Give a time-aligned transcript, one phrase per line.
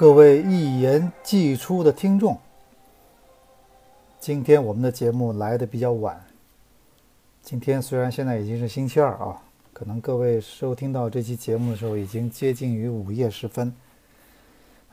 [0.00, 2.38] 各位一言既出的听众，
[4.18, 6.18] 今天我们的节目来的比较晚。
[7.42, 9.42] 今天虽然现在已经是星期二啊，
[9.74, 13.70] 可能各位收听到这期节目的时候已经接近于午夜时分。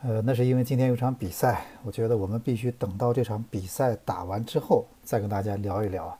[0.01, 6.19] 呃，那是因为今天有场比赛，我觉得我们必须等到这场比赛打完之后再跟大家聊一聊。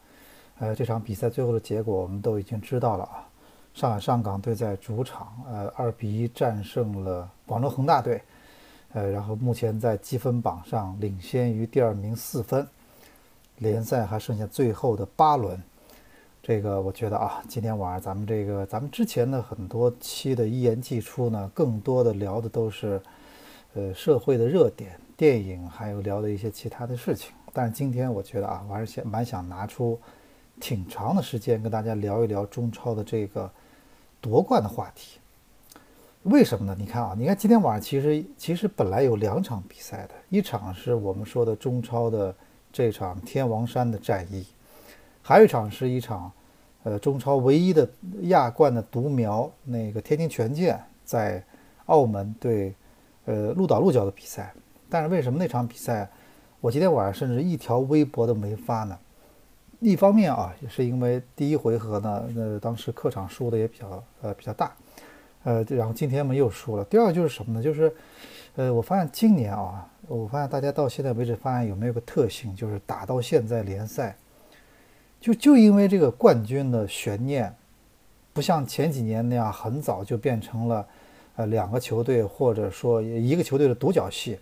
[0.60, 3.28] 呃，这场比赛最后的结果我们都已经知道了啊。
[3.74, 8.22] 上海上港队在主场，呃，二比一战胜了广州恒大队。
[8.94, 12.68] 呃，然后目前在积分榜上领先于第二名四分，
[13.58, 15.62] 联赛还剩下最后的八轮。
[16.42, 23.02] 这个我觉得啊，今天晚上咱们这个咱们之前的很多期的一言既出呢，更多的聊的都是
[23.74, 27.34] 呃社会的热点、电影，还有聊的一些其他的事情。
[27.52, 30.00] 但是今天我觉得啊，我还是想蛮想拿出
[30.60, 33.52] 挺长的时间跟大家聊一聊中超的这个
[34.22, 35.20] 夺冠的话题。
[36.30, 36.76] 为什么呢？
[36.78, 42.36] 你看啊，你看今天晚上其实其实本来有两场比赛的，一场是我们说的中超的
[42.72, 44.46] 这场天王山的战役，
[45.22, 46.30] 还有一场是一场，
[46.84, 47.90] 呃，中超唯一的
[48.24, 51.42] 亚冠的独苗那个天津权健在
[51.86, 52.76] 澳门对
[53.24, 54.54] 呃鹿岛鹿角的比赛。
[54.90, 56.10] 但是为什么那场比赛
[56.60, 59.00] 我今天晚上甚至一条微博都没发呢？
[59.80, 64.76] 一方面啊，也是因为第一回合呢，那当时客场输的也比较呃比较大。
[65.48, 66.84] 呃，然后今天我们又输了。
[66.84, 67.64] 第二个就是什么呢？
[67.64, 67.90] 就是，
[68.58, 74.18] 呃，我发现今年啊，我发现大家到现在为止发现有没有个特性，就是打到现在联赛，
[75.22, 77.56] 就就因为这个冠军的悬念，
[78.34, 80.86] 不像前几年那样很早就变成了，
[81.38, 84.38] 呃，两个球队或者说一个球队的独角戏，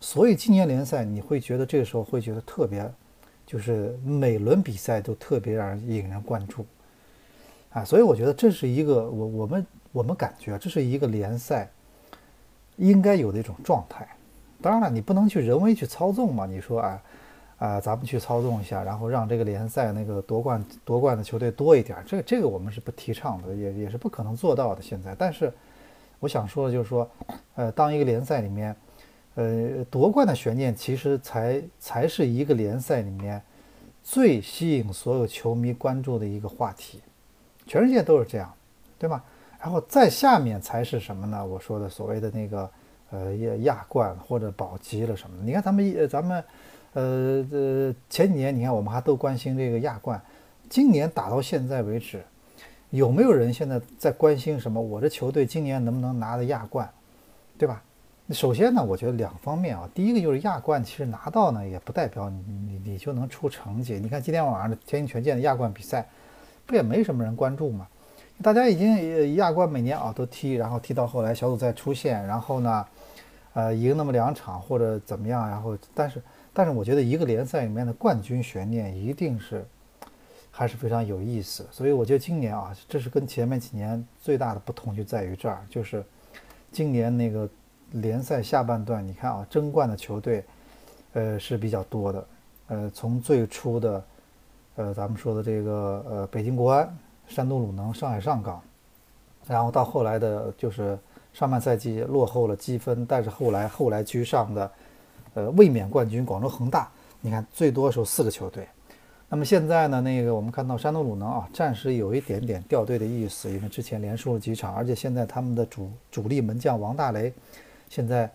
[0.00, 2.84] 所以今年联赛你会觉得这个时候会觉得特别，
[3.46, 6.66] 就是每轮比赛都特别让人引人关注，
[7.70, 9.64] 啊，所以我觉得这是一个我我们。
[9.98, 11.68] 我们感觉这是一个联赛
[12.76, 14.06] 应该有的一种状态。
[14.62, 16.46] 当然了，你不能去人为去操纵嘛。
[16.46, 17.02] 你说啊
[17.58, 24.80] 啊，咱们去操纵一下，然后让这个联赛那个夺冠夺冠的球队多一点，这这个我们是不提倡的，也也是不可能做到的。
[24.80, 25.52] 现在，但是
[26.20, 27.10] 我想说的就是说，
[27.56, 28.76] 呃，当一个联赛里面，
[29.34, 33.42] 呃，夺冠的悬念其实才才是一个联赛里面
[34.04, 37.00] 最吸引所有球迷关注的一个话题。
[37.66, 38.54] 全世界都是这样，
[38.96, 39.20] 对吗？
[39.60, 41.44] 然后再下面才是什么呢？
[41.44, 42.70] 我说的所谓的那个，
[43.10, 45.44] 呃，亚亚冠或者保级了什么的。
[45.44, 46.44] 你看咱们，咱们，
[46.92, 50.20] 呃呃，前几年你看我们还都关心这个亚冠，
[50.68, 52.22] 今年打到现在为止，
[52.90, 54.80] 有没有人现在在关心什么？
[54.80, 56.88] 我这球队今年能不能拿的亚冠，
[57.58, 57.82] 对吧？
[58.30, 63.98] 首先呢，我觉得两方面啊，第一个就是亚冠其实拿到呢，也不代表你你你就能出成绩。
[63.98, 66.06] 你看今天晚上的天津权健的亚冠比赛，
[66.66, 67.88] 不也没什么人关注吗？
[68.40, 72.86] 大家已经亚冠每年啊都踢，然后踢到后来小组赛出线，然后呢，
[73.52, 76.22] 呃赢那么两场或者怎么样，然后但是
[76.52, 79.66] 但是我觉得一个联赛里面的冠军悬念一定是
[80.52, 86.04] 还是非常有意思，所以我觉得今年啊，这是跟前面几年最大的不同就在于这儿，就是
[86.70, 87.48] 今年那个
[87.90, 90.44] 联赛下半段，你看啊争冠的球队
[91.14, 92.26] 呃是比较多的，
[92.68, 94.04] 呃从最初的
[94.76, 96.96] 呃咱们说的这个呃北京国安。
[97.28, 98.60] 山东鲁能、上海上港，
[99.46, 100.98] 然后到后来的，就是
[101.32, 104.70] 上半赛季落后了积分，但是后来后来居上的，
[105.34, 106.90] 呃，卫冕冠军广州恒大，
[107.20, 108.66] 你看最多时候四个球队。
[109.30, 117.30] 那么现在呢，那个我们看到山东鲁能啊，暂时有一点点掉队的意思，因为之前连输了几场，而且现在他们的主主力门将王大雷，
[117.90, 118.30] 现在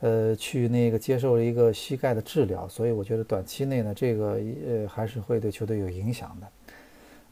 [0.00, 6.46] 呃去那个接受了一个膝盖的治疗，所以我觉得短期内呢，这个呃还是会对球队有影响的。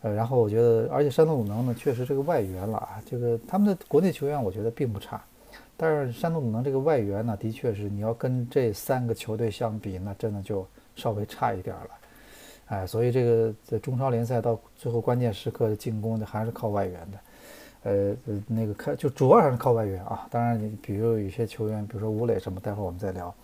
[0.03, 5.23] 呃，然后我觉得，而且山东鲁能呢，确实这个外援了啊，这个他们的国内球员我觉得并不差，
[5.77, 10.67] 但是山东鲁能这个外援呢，的确是你要跟这三个球队相比，那真的就
[10.97, 11.91] 稍微差一点了，
[12.69, 17.19] 哎，所以这个在中超联赛到最后关键时刻的进攻呢，还是靠外援的，
[17.83, 18.17] 呃，
[18.47, 23.35] 那个看就主要还是靠外援啊，当然你比如有些球员，比如说吴磊什么，待会儿我们再聊，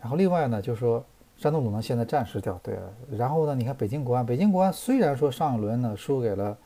[0.00, 1.04] 然后另外呢，就是说。
[1.36, 3.54] 山东鲁能现在暂时掉队了，然后呢？
[3.54, 6.56] 你看北京国安，北京国安虽然说上一轮呢输给了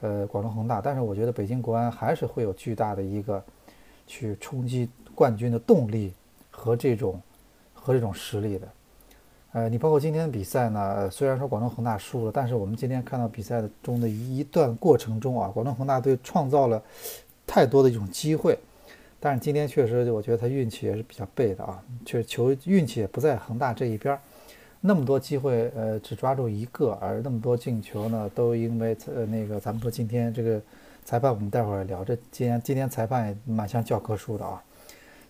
[0.00, 3.42] 呃广州恒大，但是我觉得北京国安还是会有巨大的一个
[4.06, 6.12] 去冲击冠军的动力
[6.50, 7.18] 和这种
[7.72, 8.68] 和这种实力的。
[9.52, 16.82] 呃，你包括今天的比赛呢，虽然说广州恒大输了，但是我们今天看到比赛的中的一段过程中啊，广州恒大队创造了
[17.46, 18.58] 太多的一种机会。
[19.20, 24.20] 但是今天确实，我觉得他运气也是比较背的啊，确实球运气也不在恒大这一边儿，
[24.80, 30.60] 那么多机会，呃，只抓住一个，而那么多进球呢，都因为呃那个咱们说今天这个
[31.04, 34.62] 裁判，我们待会儿聊，这今天今天裁判也蛮像教科书的啊，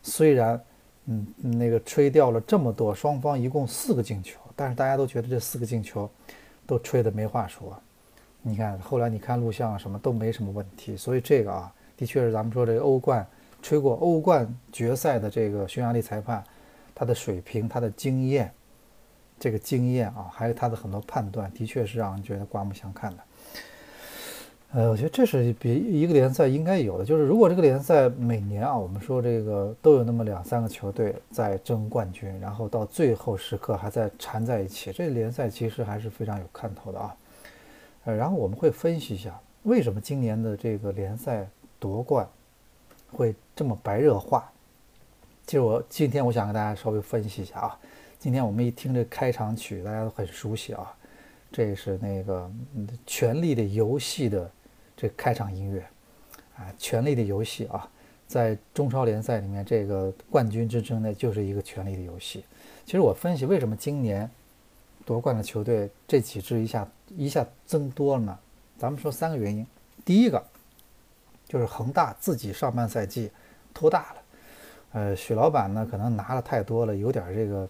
[0.02, 0.60] 虽然
[1.06, 6.10] 嗯，那个吹掉了这么多，双方一共四个进球，但是大家都觉得这四个进球
[6.66, 7.74] 都吹的没话说。
[8.42, 13.26] 你看后来你看录像什么都没什么问题，所以这个啊，的确是咱们说这个欧冠
[13.60, 16.42] 吹过欧冠决赛的这个匈牙利裁判，
[16.94, 18.52] 他的水平、他的经验，
[19.38, 23.22] 这个经验啊，还有他的很多判断，的确是让人觉得刮目相看的。
[24.72, 37.16] 呃，我觉得这是比一个联赛应该有的，就是如果这个联赛每年啊，我们说这个都有那么两三个球队在争冠军，然后到最后时刻还在缠在一起，这联赛其实还是非常有看头的啊。
[38.04, 42.28] 呃，然后我们会分析一下为什么今年的这个联赛夺冠
[43.12, 44.50] 会这么白热化。
[45.46, 47.78] 其实我今天我想跟大家稍微分析一下啊，
[48.18, 50.94] 今天我们一听这开场曲，大家都很熟悉啊，
[51.50, 52.50] 这是那个
[53.06, 54.50] 《权力的游戏》的。
[55.00, 55.80] 这开场音乐，
[56.56, 57.88] 啊，权力的游戏啊，
[58.26, 62.42] 在中超联赛里面，这个冠军之争呢，就是一个权力的游戏。
[62.84, 64.28] 其实我分析为什么今年
[65.06, 68.38] 夺冠的球队这几支一下一下增多了呢？
[68.76, 69.64] 咱们说三个原因。
[70.04, 70.44] 第一个
[71.48, 73.30] 就是恒大自己上半赛季
[73.72, 74.16] 拖大了，
[74.92, 77.68] 呃，许老板呢可能拿了太多了，有点这个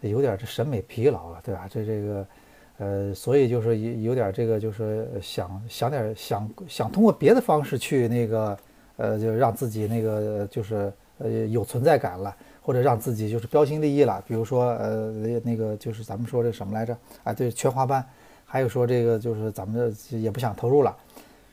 [0.00, 1.66] 有点这审美疲劳了，对吧？
[1.68, 2.26] 这这个。
[2.80, 8.56] 呃，所以就是有有点这个，就是想想点想想通过别的方式去那个，
[8.96, 12.32] 呃，就让自己那个就是呃有存在感了，
[12.62, 14.22] 或者让自己就是标新立异了。
[14.28, 15.10] 比如说呃
[15.42, 16.96] 那个就是咱们说这什么来着？
[17.24, 18.04] 啊，对，缺花班。
[18.44, 20.96] 还有说这个就是咱们这也不想投入了。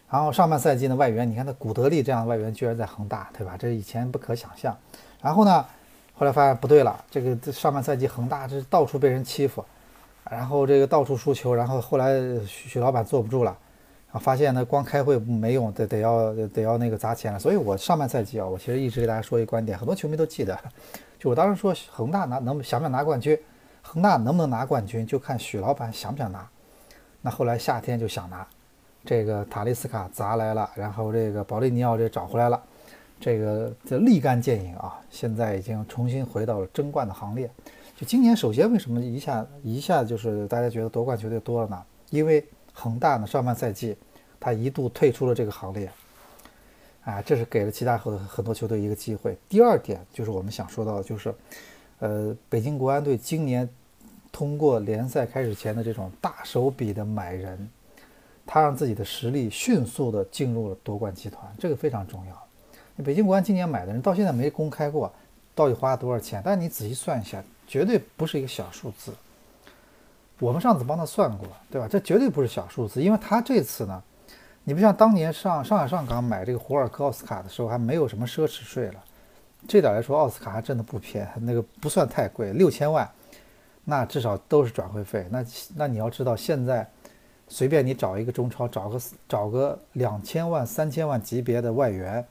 [0.10, 3.58] 然后上半赛季的外援，你看那古德利这样的外援居然在恒大，对吧？
[3.58, 4.76] 这以前不可想象。
[5.22, 5.66] 然后呢，
[6.14, 9.66] 后来发现不对了，这个上半赛季恒大这到处被人欺负。
[10.30, 12.18] 然后这个到处输球，然后后来
[12.48, 13.56] 许许老板坐不住了，
[14.08, 17.38] 然后发现呢光开会没用，得得要得要那个砸钱了。
[17.38, 20.58] 所以我上半赛季啊，我其实一直给大家说一个观点，很多球迷都记得，
[21.20, 23.38] 就我当时说恒大拿能想不想拿冠军，
[23.84, 26.48] 恒大能不能拿冠军就看许老板想不想拿。
[27.22, 28.48] 那后来夏天就想拿，
[29.06, 32.62] 这个塔利斯卡砸来了，然后这个保利尼奥这找回来了，
[33.20, 37.50] 这个这立竿见影啊，现在已经重新回到了争冠的行列。
[37.96, 41.82] 就今年，首先为什么一下一下就是大家觉得夺冠球队多了呢？
[42.10, 43.96] 因为恒大呢上半赛季
[44.40, 45.90] 他一度退出了这个行列，
[47.06, 49.38] 啊，这是给了其他很很多球队一个机会。
[49.48, 51.34] 第二点就是我们想说到的，就是
[52.00, 53.68] 呃，北京国安队今年
[54.32, 57.70] 通过联赛开始前的这种大手笔的买人，
[58.46, 63.04] 他让自己的实力迅速的进入了夺冠集团，这个非常重要。
[63.04, 65.12] 北京国安今年买的人到现在没公开过
[65.54, 67.44] 到底花了多少钱，但你仔细算一下。
[67.68, 69.12] 绝对不是一个小数字。
[70.38, 71.88] 我们上次帮他算过，对吧？
[71.88, 74.04] 这绝对不是小数字，因为他这次呢，
[74.66, 79.04] 你不像当年上上海上港买这个胡尔克奥斯卡的时候，还没有什么奢侈税了。
[79.68, 83.10] 这点来说，奥斯卡还真的不便宜，那个不算太贵，六千万，
[83.86, 85.26] 那至少都是转会费。
[85.32, 85.44] 那
[85.76, 86.88] 那你要知道，现在
[87.48, 92.26] 随便你找一个中超，找个找个两千万、三千万级别的外援，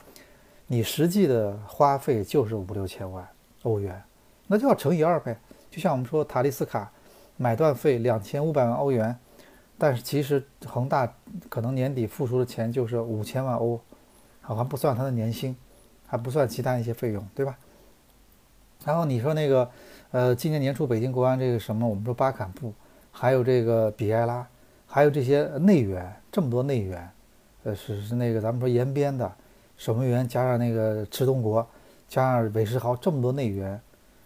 [0.66, 3.26] 你实际的花费就是五六千万
[3.62, 4.02] 欧元。
[4.46, 5.38] 那就要乘以二呗，
[5.70, 6.90] 就像我们说塔利斯卡
[7.36, 9.16] 买断费两千五百万欧元，
[9.78, 11.10] 但是其实恒大
[11.48, 13.80] 可能年底付出的钱就是五千万欧，
[14.40, 15.56] 好像不算他的年薪，
[16.06, 17.56] 还不算其他一些费用，对吧？
[18.84, 19.70] 然后你说那个，
[20.10, 22.74] 呃，今年年初北京国安这个什么，我们说巴坎布，
[23.10, 24.46] 还有这个比埃拉，
[24.94, 27.10] 还有这些内援，这么多内援，
[27.64, 29.28] 呃，是是那个咱们说延边的
[29.76, 31.66] 守门员，加上那个池东国，
[32.06, 33.80] 加上韦世豪，这么多内援。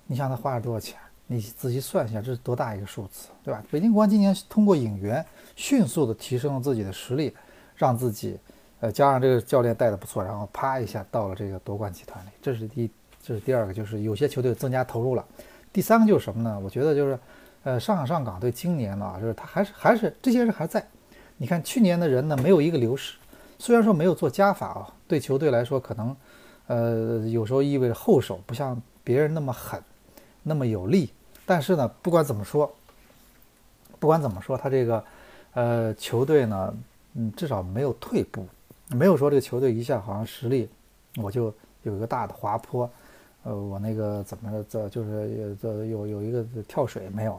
[0.07, 0.99] 你想他花了多少钱？
[1.27, 3.65] 你仔细算一下，这是多大一个数字，对吧？
[3.71, 5.25] 北京国安今年通过引援，
[5.57, 7.35] 迅速的提升了自己的实力，
[7.75, 8.39] 让自己，
[8.81, 12.29] 呃，加上这个教练带的不错，然后啪一下到了这个夺冠集团里。
[12.43, 12.91] 这是第，
[13.23, 15.25] 这是第二个，就是有些球队增加投入了。
[15.73, 16.61] 第三个就是什么呢？
[16.63, 17.19] 我觉得就是，
[17.63, 20.87] 呃，上海上港队今年呢，就是他还是还是这些人还在。
[21.37, 23.17] 你看去年的人呢，没有一个流失，
[23.59, 26.17] 虽然说没有做加法啊，对球队来说可能，
[26.67, 29.83] 呃，有时候意味着后手不像别人那么狠。
[30.45, 31.11] 那么有力，
[31.45, 32.73] 但是呢，不管怎么说，
[33.99, 35.05] 不管怎么说，他这个，
[35.53, 36.75] 呃，球队呢，
[37.15, 38.47] 嗯，至少没有退步，
[38.89, 40.67] 没有说这个球队一下好像实力
[41.17, 42.89] 我就有一个大的滑坡，
[43.43, 47.39] 呃，我那个怎么着，就是这有有一个跳水没有，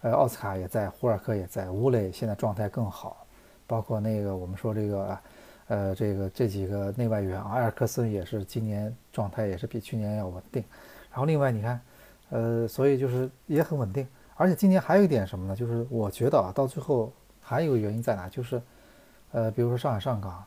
[0.00, 3.26] 呃，奥斯卡也在，胡尔克也在，乌雷现在状态更好，
[3.66, 5.18] 包括那个我们说这个，
[5.68, 10.64] 呃，这个这几个内外援，埃尔克森也是今年状态也是比去年要稳定，
[11.10, 11.80] 然后另外你看。
[12.30, 15.56] 呃，所以就是也很稳定，而且今年还有一点什么呢？
[15.56, 18.28] 就是我觉得啊，到最后还有一个原因在哪？
[18.28, 18.60] 就是，
[19.32, 20.44] 呃，比如说上海上港，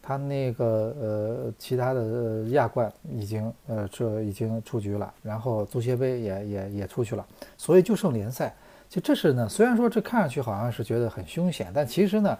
[0.00, 7.26] 他那个呃，其他的亚冠已经呃这已经出局了，然后足协杯也也也出去了，
[7.58, 8.54] 所以就剩联赛。
[8.88, 12.38] 就这是呢，虽然说这看上去好像是觉得很凶险，但其实呢，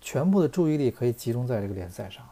[0.00, 2.24] 全部的注意力可以集中在这个联赛上。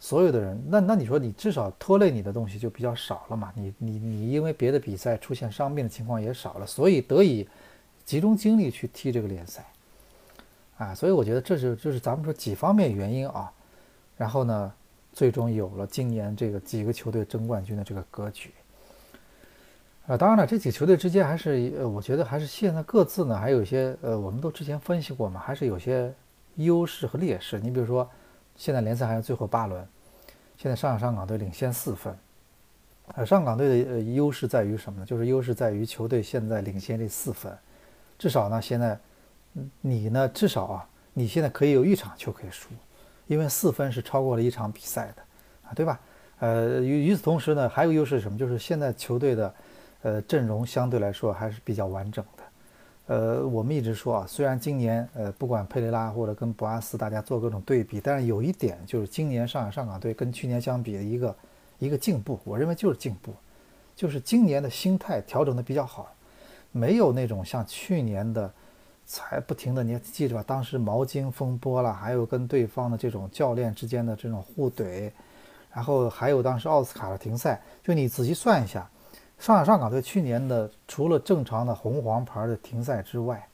[0.00, 3.52] 所有的人，那那你说你至少拖累你的东西就比较少了嘛？
[3.54, 7.46] 你你你因为别的比赛出现伤病的情况也少了，所以得以
[8.04, 9.64] 集中精力去踢这个联赛。
[10.78, 13.52] 啊，所以我觉得这是就是咱们说几方面原因啊。
[14.16, 14.72] 然后呢，
[15.12, 18.50] 最终有了今年这个几个球队争冠军的这个格局。
[20.06, 26.12] 啊，当然了，这几个球队之间还是呃，我觉得还是现在各自呢还有一些呃，我们都之前分析过嘛，还是有些
[26.56, 27.60] 优势和劣势。
[27.60, 28.08] 你比如说，
[28.56, 29.86] 现在联赛还有最后八轮，
[30.56, 32.16] 现在上海上港队领先四分。
[33.14, 35.06] 呃，上港队的呃优势在于什么呢？
[35.06, 37.56] 就是优势在于球队现在领先这四分，
[38.18, 38.98] 至少呢现在
[39.80, 42.68] 你呢至少啊，你现在可以有一场球可以输。
[43.28, 45.22] 因为四分是超过了一场比赛的，
[45.68, 45.98] 啊，对吧？
[46.40, 48.36] 呃，与与此同时呢，还有优势是什么？
[48.36, 49.54] 就是现在球队的，
[50.02, 52.42] 呃，阵容相对来说还是比较完整的。
[53.06, 61.36] 呃，我们一直说啊，虽然今年呃，不管佩雷拉或者跟博阿斯大家做各种对比，但是有一点就是今年上海上港队跟去年相比的一个
[61.78, 63.34] 一个进步，我认为就是进步，
[63.96, 66.14] 就是今年的心态调整的比较好，
[66.70, 68.52] 没有那种像去年的。
[69.04, 75.10] 才不停的，你记着吧，当时毛巾风波了，还有跟对方的这种教练之间的这种互怼，
[75.74, 78.88] 然后还有当时奥斯卡的停赛，就你仔细算一下，
[79.42, 83.44] 上海上港队去年的除了正常的红黄牌的停赛之外，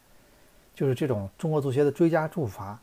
[0.75, 2.79] 就是这种中国足协的追加处罚，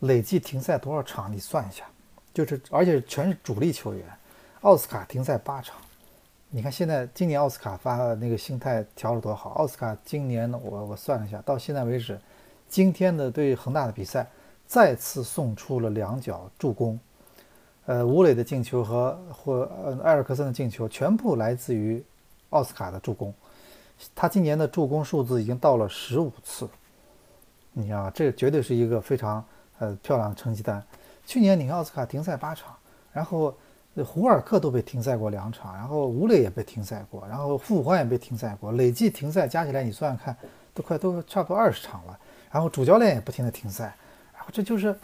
[0.00, 1.32] 累计停赛多少场？
[1.32, 1.86] 你算一下，
[2.34, 4.04] 就是而且全是主力球员，
[4.60, 5.78] 奥斯卡停赛八场。
[6.50, 9.52] 你看现在今年奥斯卡发的那个心态调了多好。
[9.52, 12.20] 奥斯卡今年呢，我我算了一下，到现在为止，
[12.68, 14.26] 今天的对恒大的比赛
[14.66, 17.00] 再次送出了两脚助攻，
[17.86, 22.04] 呃，吴磊的进球和或呃埃尔克森的进球全部来自于
[22.50, 23.32] 奥斯卡的助攻。
[24.14, 26.68] 他今年的助攻数字已经到了十五次，
[27.72, 29.44] 你啊，这绝对是一个非常
[29.78, 30.82] 呃漂亮的成绩单。
[31.26, 32.74] 去年你看奥斯卡停赛八场，
[33.12, 33.54] 然后。
[34.04, 40.36] 胡尔克都被停赛过两场，然后吴磊也被停赛过，然后傅欢也被停赛过，累计停赛加起来你算算看，
[40.72, 42.16] 都快都差不多二十场了。
[42.48, 43.96] 然后主教练也不停的停赛，
[44.32, 44.96] 然后这就是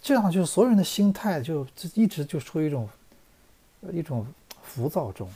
[0.00, 2.88] 这样，就是所有人的心态就一直就处于一种
[3.90, 4.24] 一种
[4.62, 5.28] 浮躁中。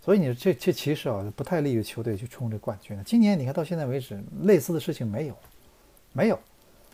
[0.00, 3.04] 所以你这这其实啊不太利于球队去冲这冠军的。
[3.04, 5.34] 今年你看到现在为止，类似的事情没有，
[6.12, 6.38] 没有。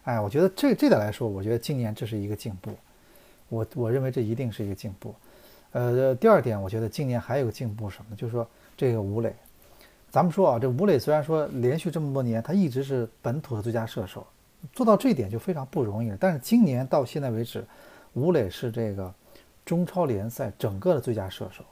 [0.05, 2.73] 哎，我觉得这这点来说，我觉得今年这是一个进步。
[3.49, 5.15] 我我认为这一定是一个进步。
[5.73, 8.17] 呃，第二点，我觉得今年还有个进步什么？
[8.17, 9.33] 就是说这个吴磊，
[10.11, 14.27] 咱们说啊，这吴磊虽然说连续这么多年，他一直是本土的最佳射手，
[14.73, 16.17] 做到这一点就非常不容易了。
[16.19, 17.65] 但是今年到现在为止，
[18.15, 19.13] 吴磊是这个
[19.65, 21.65] 中超联赛整个的最佳射手。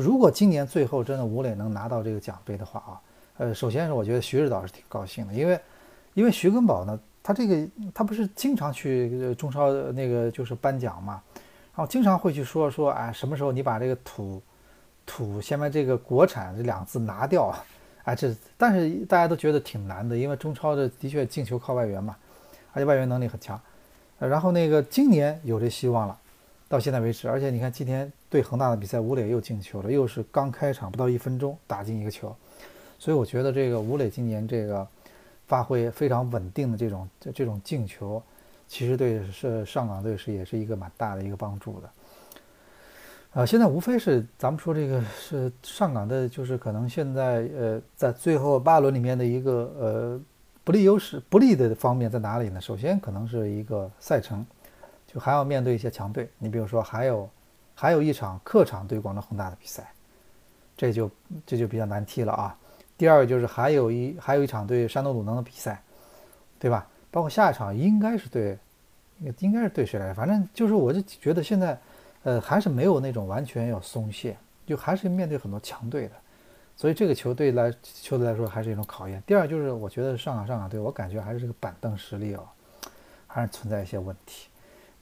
[0.00, 3.00] 如果今年最后真的吴磊能拿到这个奖杯的话啊，
[3.38, 5.58] 呃，首先是我觉得徐指导是挺高兴的，因为
[6.12, 11.22] 因为徐根宝呢，他这个他不是经常去中超那个就是颁奖嘛。
[11.74, 14.42] 然后经常会去说说，哎，什么时候你把这个土
[15.06, 17.64] 土先把这个国产这两字拿掉啊？
[18.04, 22.14] 哎，这但是大家都觉得挺难的，因为中超的的确进球靠外援嘛，
[22.72, 23.58] 而且外援能力很强。
[24.18, 26.18] 然后那个今年有这希望了，
[26.68, 32.34] 到现在为止，而且你看今天对恒大的比赛，吴磊又进球了，又是刚开场不到一分钟打进一个球，
[32.98, 34.86] 所以我觉得这个吴磊今年这个
[35.46, 38.22] 发挥非常稳定的这种这种进球。
[38.68, 41.90] 其实对是上港队是也是一个蛮大的一个帮助的，
[43.34, 50.20] 呃，现在无非是咱们说这个是上港的，就是可能现在呃在最后八轮里面的一个呃
[50.64, 52.60] 不利优势不利的方面在哪里呢？
[52.60, 54.44] 首先可能是一个赛程，
[55.06, 57.30] 就还要面对一些强队，你比如说还有
[57.76, 59.92] 还有一场客场对广州恒大的比赛，
[60.76, 61.10] 这就
[61.46, 62.58] 这就比较难踢了啊。
[62.96, 65.82] 第二个就是还有一还有一场对山东鲁能的比赛，
[66.58, 66.88] 对吧？
[67.10, 68.58] 包括下一场应该是对，
[69.40, 70.14] 应该是对谁来？
[70.14, 71.78] 反正就是，我就觉得现在，
[72.24, 76.14] 呃，还是没有那种完全要松懈，就还是面对很多强队的，
[76.74, 79.22] 所以这个球队来球队来说还是一种考验。
[79.26, 82.48] 第二就是，我觉得上港上港队，我感觉还是这个板凳实力哦，
[83.26, 84.48] 还是存在一些问题。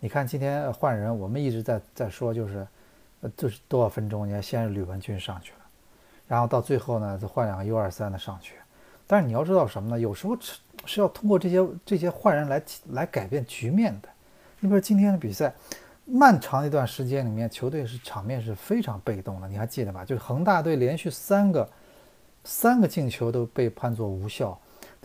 [0.04, 2.66] 你看今天换人，我们一直在在说，就是，
[3.22, 5.60] 呃，就是多少分钟，你看先是吕文君上去了，
[6.28, 8.56] 然后到最后呢，再换两个 U 二三的上去。
[9.06, 9.98] 但是你要知道什么呢？
[9.98, 14.08] 有时候是是要通过这些这些换人来来改变局面的。
[14.60, 15.50] 你比如今天的比赛，
[16.04, 19.48] 漫长一段时间里面，球队是场面是非常被动的。
[19.48, 20.04] 你还记得吧？
[20.04, 21.66] 就是恒大队连续三个
[22.44, 24.60] 三个进球都被判作无效，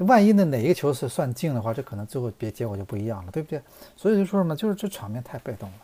[0.06, 3.62] 万一那哪一个球是算进的话，这可能最后别结果就不一样了，对不对？
[3.96, 5.76] 所以就说什么，就是这场面太被动了。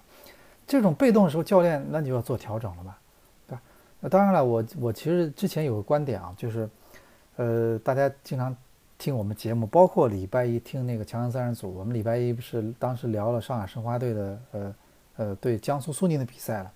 [0.65, 2.98] 这种被动的时候，教练那就要做调整了吧，
[3.48, 3.62] 对吧？
[4.00, 6.69] 那当然了，我我其实之前有个观点啊，就是，
[7.36, 8.55] 呃，大家经常
[8.98, 14.75] 听我们节目，包括礼拜一听那个强强三人组，我们礼拜一不是当时聊了上海申花队的呃
[15.17, 16.72] 呃对江苏苏宁的比赛了，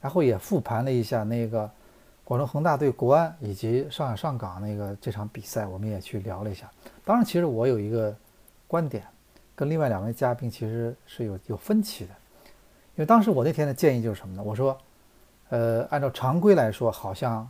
[0.00, 1.70] 然后也复盘了一下那个。
[2.32, 6.66] 广州恒大对国安以及上海上港那个这场比赛，我们也去聊了一下。
[7.04, 8.16] 当然，其实我有一个
[8.66, 9.04] 观点，
[9.54, 12.10] 跟另外两位嘉宾其实是有有分歧的。
[12.94, 14.42] 因为当时我那天的建议就是什么呢？
[14.42, 14.78] 我说，
[15.50, 17.46] 呃，按照常规来说，好像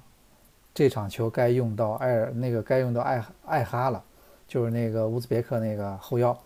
[0.75, 4.03] 这场球该用到埃尔那个该用到艾艾哈了，
[4.49, 6.37] 就是那个乌兹别克那个后腰。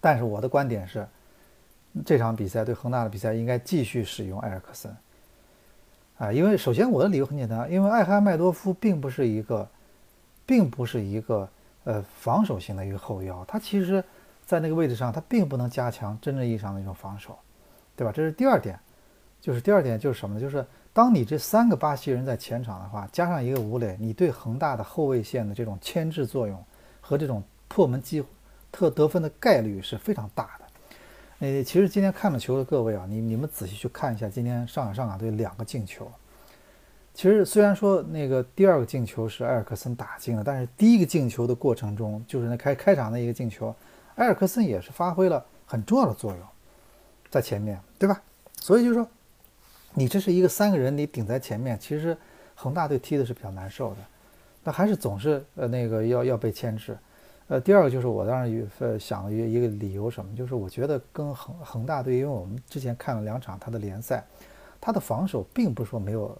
[0.00, 1.04] 但是我的观点是，
[2.06, 4.96] 这场比赛对恒大的比赛应该继续使用埃尔克森。
[6.22, 9.68] 啊，因为首先我的理由很简单，因为艾哈迈多夫并不是一个，
[10.46, 11.48] 并不是一个
[11.82, 14.04] 呃防守型的一个后腰，他其实，
[14.46, 17.36] 在那个位置上他并不能加强真正意义上的一种防守，
[17.96, 18.12] 对吧？
[18.14, 18.78] 这是第二点，
[19.40, 20.40] 就是第二点就是什么呢？
[20.40, 26.64] 就是当你这三个巴西人在前场的话，加上一个吴磊，你对恒大的后卫线的这种牵制作用
[27.00, 28.24] 和这种破门机
[28.70, 30.61] 特得分的概率是非常大的。
[31.42, 36.08] 呃，其实今天看了球的各位啊，你你们仔细去看一下今天上海上港队两个进球。
[37.12, 43.74] 其实虽然说那个第二个进球是埃尔克森打进了，但是第一个进球的过程中，就是那开开场的一个进球，
[44.14, 46.40] 埃尔克森也是发挥了很重要的作用，
[47.28, 48.22] 在前面对吧？
[48.60, 49.04] 所以就是说，
[49.94, 52.16] 你这是一个三个人你顶在前面，其实
[52.54, 53.96] 恒大队踢的是比较难受的，
[54.62, 56.96] 那还是总是呃那个要要被牵制。
[57.52, 64.24] 呃，第二个就是我当时呃想了一一个理由什么，就是我觉得跟恒恒大队，因为我们之前看了两场他的联赛，
[64.80, 66.34] 他的防守并不说没有，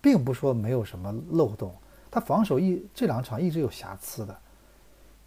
[0.00, 1.70] 并不说没有什么漏洞，
[2.10, 4.34] 他防守一这两场一直有瑕疵的，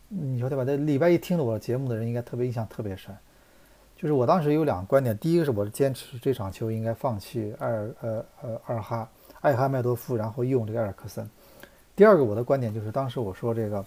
[0.08, 0.66] 你说对吧？
[0.66, 3.16] 在礼拜一听了我节目的人应该特别印象特别深，
[3.96, 9.08] 就是我当时有两个观点，第一个是我坚持这场球应该放弃二呃呃二哈
[9.42, 11.30] 艾哈迈多夫，然后用这个埃尔克森，
[11.96, 13.86] 第二个我的观点就是当时我说这个。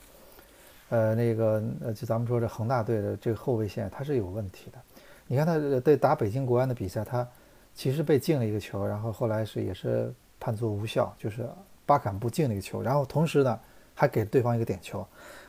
[0.90, 4.78] 呃，那个呃，就咱们说这恒大队的这个后卫线，它是有问题的。
[5.26, 7.26] 你看他对打北京国安的比赛，他
[7.72, 11.48] 其实被进了一个球，然后后来是也是判作无效，就是
[11.86, 13.60] 巴坎布进了一个球，然后同时呢
[13.94, 15.06] 还给对方一个点球。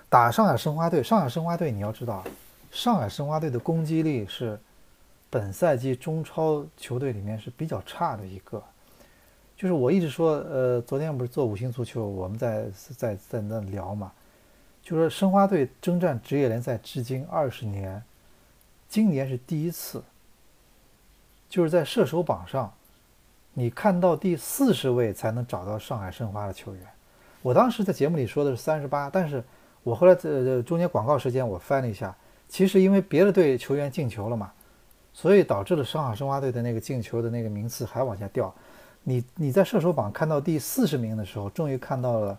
[0.08, 2.24] 打上海申花队，上海申花队你要知道，
[2.70, 4.60] 上海申花队的攻击力是
[5.32, 8.62] 本赛季中超球队里面是比较差的一个。
[9.58, 14.12] 就是我一直说，呃，昨天不是做五星足球，我们在在在那聊嘛。
[14.84, 18.02] 就说申花队征战职业联赛至今二十年，
[18.89, 20.04] 今年是第一次，
[21.48, 22.74] 就是在射手榜上，
[23.54, 26.84] 你看到第四十位才能找到上海申花的球员。
[27.44, 29.44] 我当时在节目里说的是三十八，但是
[29.84, 32.15] 我后来在中间广告时间我翻了一下，
[32.50, 34.52] 其实因为别的队球员进球了嘛，
[35.13, 38.54] 所以导致了上海申花队的那个进球的那个名次还往下掉。
[39.04, 42.38] 你你在射手榜看到第四十名的时候，终于看到了。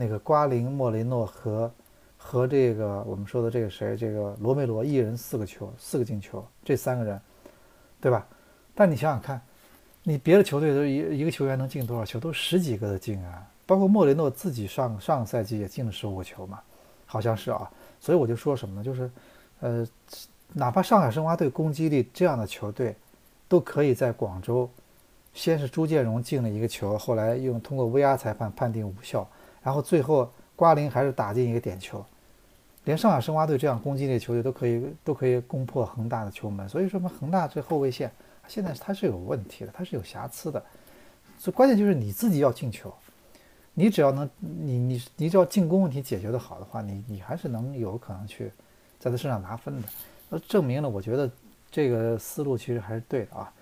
[0.00, 1.70] 那个瓜林、莫雷诺和
[2.16, 7.20] 和这个我们说的这个谁，这个罗梅罗一人四个球，四个进球，这三个人，
[8.00, 8.26] 对吧？
[8.74, 9.38] 但你想想看，
[10.02, 12.18] 你别的球队都一一个球员能进多少球？
[12.18, 13.46] 都十几个的进啊！
[13.66, 16.60] 包括莫雷诺自己上上个赛季也进了十五个球嘛，
[17.04, 17.70] 好像是啊。
[18.00, 18.82] 所以我就说什么呢？
[18.82, 19.10] 就是，
[19.60, 19.86] 呃，
[20.54, 22.96] 哪怕上海申花队攻击力这样的球队，
[23.48, 24.66] 都可以在广州，
[25.34, 29.28] 先是朱建荣进了一个球，后来用通过 VR 裁判判定无效。
[29.62, 32.04] 然后最后瓜林还是打进一个点球，
[32.84, 38.10] 连上海申花队这样攻击力球队都可以都可以攻破恒大的球门，所以说嘛，恒大这后卫线
[38.48, 40.62] 现在它是有问题的，它是有瑕疵的。
[41.38, 42.92] 所以关键就是你自己要进球，
[43.74, 48.50] 你只要能你你你只要进攻问题解决的好的话，你你还是能有可能去
[48.98, 49.88] 在他身上拿分的。
[50.28, 51.30] 那证明了，我觉得
[51.70, 53.52] 这个思路其实还是对的啊。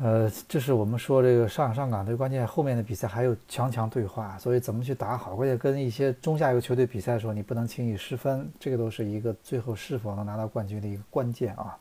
[0.00, 11.76] 呃，这是我们说这个上上港队，关键后面的比赛还有强强对话，所以怎么去打好，关键跟一些中下游球队比赛的时候，你不能轻易失分，这个都是一个最后是否能拿到冠军的一个关键啊。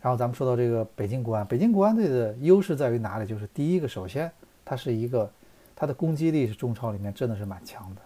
[0.00, 3.26] 然后咱们说到这个北京国安，北京国安队的优势在于哪里？
[3.26, 4.28] 就是第一个，首先
[4.64, 5.30] 它是一个
[5.76, 8.00] 它的攻击力是中超里面真的是蛮强的，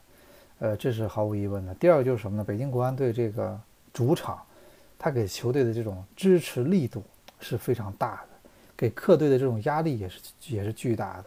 [0.58, 1.74] 呃，这是毫无疑问的。
[1.76, 2.44] 第二个就是什么呢？
[2.44, 3.58] 北京国安队这个
[3.90, 4.38] 主场，
[4.98, 7.02] 它给球队的这种支持力度
[7.38, 8.29] 是非常大的。
[8.80, 11.24] 给客队的这种压力也是也是巨大的，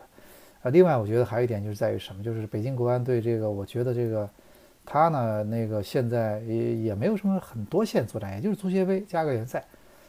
[0.63, 4.28] 啊，另外我觉得还有一点就是在于什么，就是北京国安队这个，我觉得这个
[4.84, 9.63] 他呢那个现在也也没有什么很多线作战，也就是足协杯加个联赛，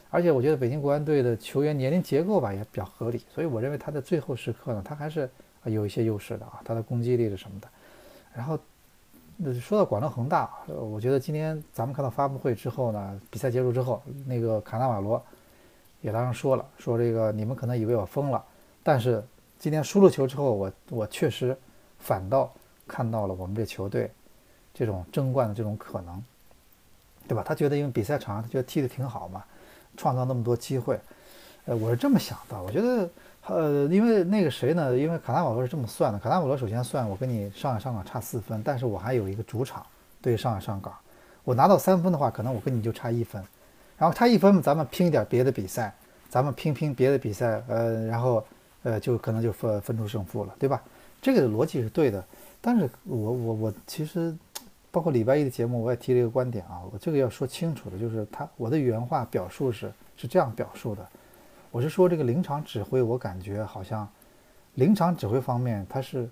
[0.08, 5.28] 而且我觉得北京国安队的球员年龄结构吧也比较合理，所以我认为他在最后时刻呢，他还是
[5.64, 7.68] 有一些优势的啊，他的攻击力是什么的。
[8.34, 8.58] 然后
[9.60, 15.22] 说到广州恒大，我觉得今天咱们看到发布会之后呢，比赛结束之后，那个卡纳瓦罗
[16.04, 18.44] 也当时说了，说这个你们可能以为我疯了，
[18.82, 19.24] 但是
[19.58, 21.56] 今天输了球之后，我我确实
[21.98, 22.52] 反倒
[22.86, 24.10] 看到了我们这球队
[24.74, 26.22] 这种争冠的这种可能，
[27.26, 27.42] 对吧？
[27.42, 29.42] 他觉得因为比赛场上他觉得踢得挺好嘛，
[29.96, 31.00] 创造那么多机会，
[31.64, 33.08] 呃，我是这么想的，我觉得。
[33.46, 34.96] 呃，因为那个谁呢？
[34.96, 39.84] 因为卡纳瓦罗是这么算的，卡纳瓦罗首先算我跟你上海上港差四分，但是我还有一个主场
[40.22, 40.94] 对上海上港，
[41.44, 43.44] 我拿到三分的话，可能我跟你就差一分，
[43.96, 45.94] 然后差一分，咱们拼一点别的比赛，
[46.28, 48.44] 咱们拼拼别的比赛，呃，然后
[48.82, 50.82] 呃，就可能就分分出胜负了，对吧？
[51.22, 52.22] 这个逻辑是对的，
[52.60, 54.36] 但是我我我其实
[54.90, 61.08] 包括礼拜一的节目，我也提了一个观点啊，我这个要说清楚的，就是他我的原话表述是是这样表述的。
[61.70, 64.06] 我是说，这个临场指挥，我感觉好像
[64.74, 66.28] 临场指挥方面，他是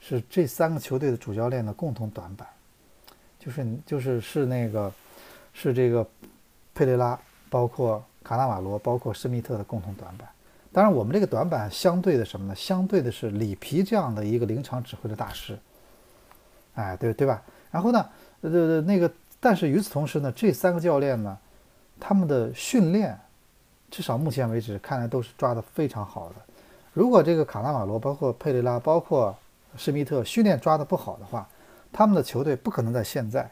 [0.00, 2.48] 是这三个球队的主教练的共同短板，
[3.38, 4.92] 就是就是是那个
[5.52, 6.04] 是这个
[6.74, 10.28] 佩雷拉，包括卡纳瓦罗，包括施密特的共同短板。
[10.72, 12.54] 当然，我们这个短板相对的什么呢？
[12.54, 15.58] 相对的是里皮这样的一个临场指挥的大师，
[16.74, 17.42] 哎，对对吧？
[17.70, 18.06] 然后呢，
[18.40, 21.38] 呃，那个，但是与此同时呢，这三个教练呢，
[22.00, 23.18] 他们的训练。
[23.90, 26.34] 至少目前为止，看来都是抓得非常好的。
[26.92, 29.32] 如果这个卡纳瓦罗、包括佩雷拉、包括
[29.76, 31.48] 施密特训练抓得不好的话，
[31.92, 33.48] 他们的球队不可能在现在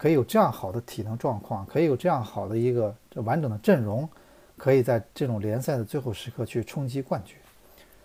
[0.00, 4.08] 可以有这样好的体能状况，可以有这样好的一个这完整的阵容，
[4.56, 7.36] 可以在这种联赛的最后时刻去冲击冠军。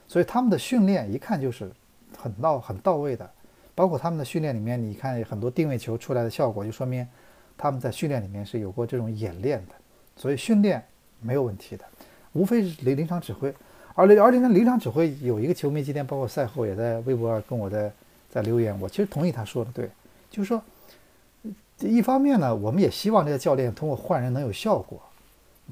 [0.05, 1.71] 所以他们的训练一看就是
[2.17, 3.29] 很到很到位的，
[3.73, 7.07] 包括他们的训练里面，你看很多定位球出来的效果，就说明
[7.57, 9.73] 他们在训练里面是有过这种演练的。
[10.17, 10.83] 所以训练。
[11.21, 11.85] 没有问题的，
[12.33, 13.51] 无非是临临场指挥，
[13.95, 17.91] 而而且呢，临场指挥有一个球迷今天包括赛后也在微博上跟我在
[18.29, 19.89] 在留言，我其实同意他说的对，
[20.29, 20.61] 就是说，
[21.79, 25.01] 一方面呢，我们也希望这个教练通过换人能有效果，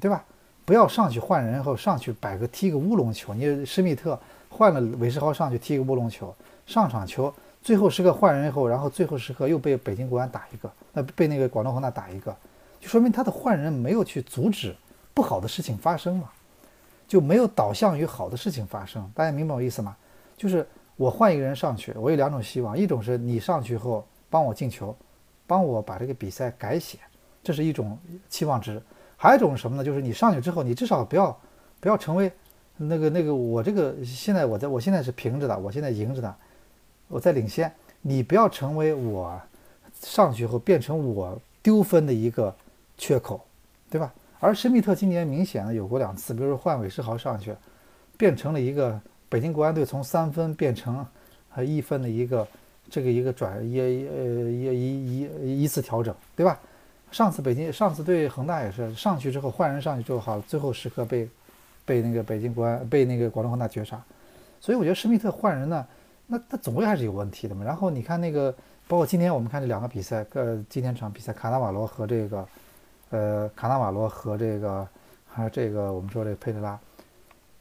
[0.00, 0.24] 对吧？
[0.64, 6.34] 不要上去换人后上去摆个踢个乌龙球，你施密特换了韦世豪上去踢个乌龙球，
[6.66, 12.34] 上场球最后时刻换人后，然后最后时刻又被北京国安打一个，那被那个广东恒大打一个，
[12.80, 14.74] 就说明他的换人没有去阻止。
[15.12, 16.28] 不好的事情发生嘛，
[17.06, 19.08] 就没有导向于好的事情发生。
[19.14, 19.96] 大家明白我意思吗？
[20.36, 24.92] 就是我换一个人上去，我有两种希望：一种是你上去后帮我进球，
[25.46, 26.98] 帮我把这个比赛改写，
[27.42, 28.78] 这是一种期望值；
[29.16, 29.84] 还有一种是什么呢？
[29.84, 31.38] 就是你上去之后，你至少不要
[31.80, 32.30] 不要成为
[32.76, 36.34] 那个那个我这个现在我在我现在是平着的，我现在赢着的，
[37.08, 39.40] 我在领先，你不要成为我
[40.00, 42.54] 上去后变成我丢分的一个
[42.98, 43.40] 缺口，
[43.90, 44.12] 对吧？
[44.40, 47.54] 而施密特今年明显的有过两次，比如说换韦世豪上去，
[48.18, 51.06] 变成了一个北京国安队从三分变成
[51.54, 52.46] 呃一分的一个
[52.88, 56.58] 这个一个转一呃一一一一次调整，对吧？
[57.10, 61.28] 上次北京上次对恒大也是上去之后换人上去之后好，最后时刻被
[61.84, 64.02] 被那个北京国安被那个广东恒大绝杀，
[64.60, 65.86] 所以我觉得施密特换人呢，
[66.26, 67.64] 那他总归还是有问题的嘛。
[67.64, 68.52] 然后你看那个，
[68.88, 72.46] 包括今天我们看这两个比赛，呃，今天这场比赛卡纳瓦罗和这个。
[73.10, 74.88] 呃，卡纳瓦罗和这个，
[75.28, 76.76] 还有这个，我们说这佩雷拉，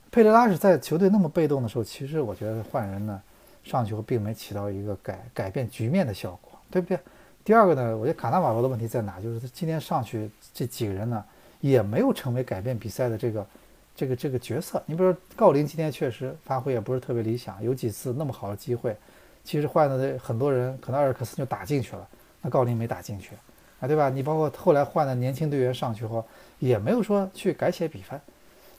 [0.10, 3.22] 佩雷拉是在球队那么被动的时候，其实我觉得换人呢，
[3.64, 7.00] 上去后并没起到一个改改变局面的效果，对不对？
[7.44, 9.20] 第二个呢，我觉得卡纳瓦罗的问题在哪？
[9.20, 11.24] 就是他今天上去这几个人呢，
[11.60, 13.48] 也没有成为改变比赛的这个
[13.96, 14.82] 这个这个角色。
[14.86, 18.96] 你比如说郜林今天确实发挥也不是特别理想，有几次那么好的机会，
[19.44, 22.08] 其实换的很多人可能阿尔克斯就打进去了，
[22.42, 23.32] 那郜林没打进去。
[23.80, 24.10] 啊，对吧？
[24.10, 26.26] 你包括后来换的年轻队员上去后，
[26.60, 28.22] 也没有说去改写比分，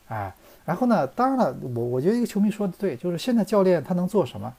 [0.08, 4.52] 哎，然后呢，当然了，我我觉得一个球迷说的对，就是现在教练他能做什么？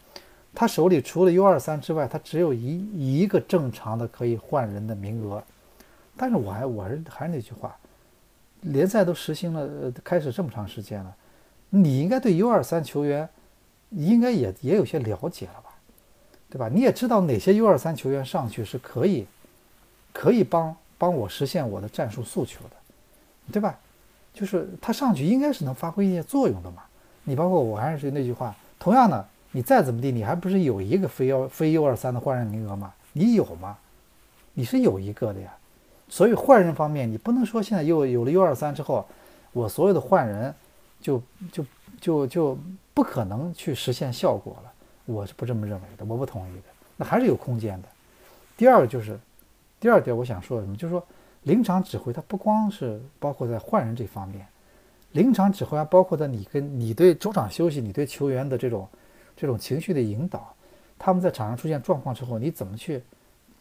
[0.53, 5.43] 他手里除了 U 二三之外，他只有一一个正常的可以换人的名额。
[6.15, 7.75] 但是我还我还是还是那句话，
[8.61, 11.15] 联赛都实行了开始这么长时间了，
[11.69, 13.27] 你应该对 U 二三球员
[13.89, 15.71] 应该也也有些了解了吧？
[16.49, 16.69] 对吧？
[16.69, 19.25] 你也知道哪些 U 二三球员上去是可以。
[20.17, 23.77] 可以帮帮我实现我的战术诉求的，对吧？
[24.35, 26.83] 就是他上去应该是能发挥一些作用的嘛。
[27.23, 32.93] 你包括我还是那句话，同样的，你再怎么地，你还不是有一个非幺非 U 二三的换人名额吗？
[33.13, 33.77] 你有吗？
[34.53, 35.51] 你是有一个的呀。
[36.07, 39.07] 所以换人方面，你不能说现在又有了 U 二三之后，
[39.53, 40.53] 我所有的换人
[41.01, 41.65] 就就
[41.99, 42.57] 就就
[42.93, 44.71] 不可能去实现效果了。
[45.05, 46.63] 我是不这么认为的，我不同意的。
[46.97, 47.87] 那还是有空间的。
[48.57, 49.17] 第二个就是。
[49.77, 51.05] 第二点，我想说什么，就是说，
[51.45, 54.45] 临场指挥它不光是包括在换人这方面，
[55.11, 58.87] 临场指挥还包括在你跟你对中场休息、你对球员的这种
[59.37, 60.53] 这种情绪的引导，
[60.97, 63.01] 他们在场上出现状况之后，你怎么去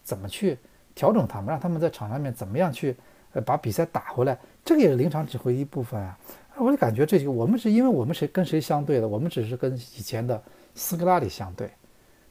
[0.03, 0.59] 怎么去
[0.95, 2.97] 调整他们，让他们在场上面怎么样去
[3.35, 6.19] 呃把比赛打回来，这个也是临场指挥一部分啊。
[6.57, 10.43] 我就感觉这几个我们是因为我们谁跟谁相对的，我们只是跟以前的
[10.75, 11.71] 斯科拉里相对。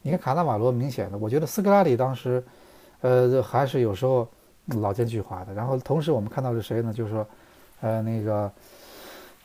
[0.02, 2.44] 你看卡纳瓦罗明显的，我觉得斯科拉里当时
[3.02, 4.28] 呃还是有时候
[4.66, 5.54] 老奸巨猾的。
[5.54, 6.94] 然后同时我们看到是谁呢？
[6.94, 7.28] 就是说
[7.82, 8.52] 呃那个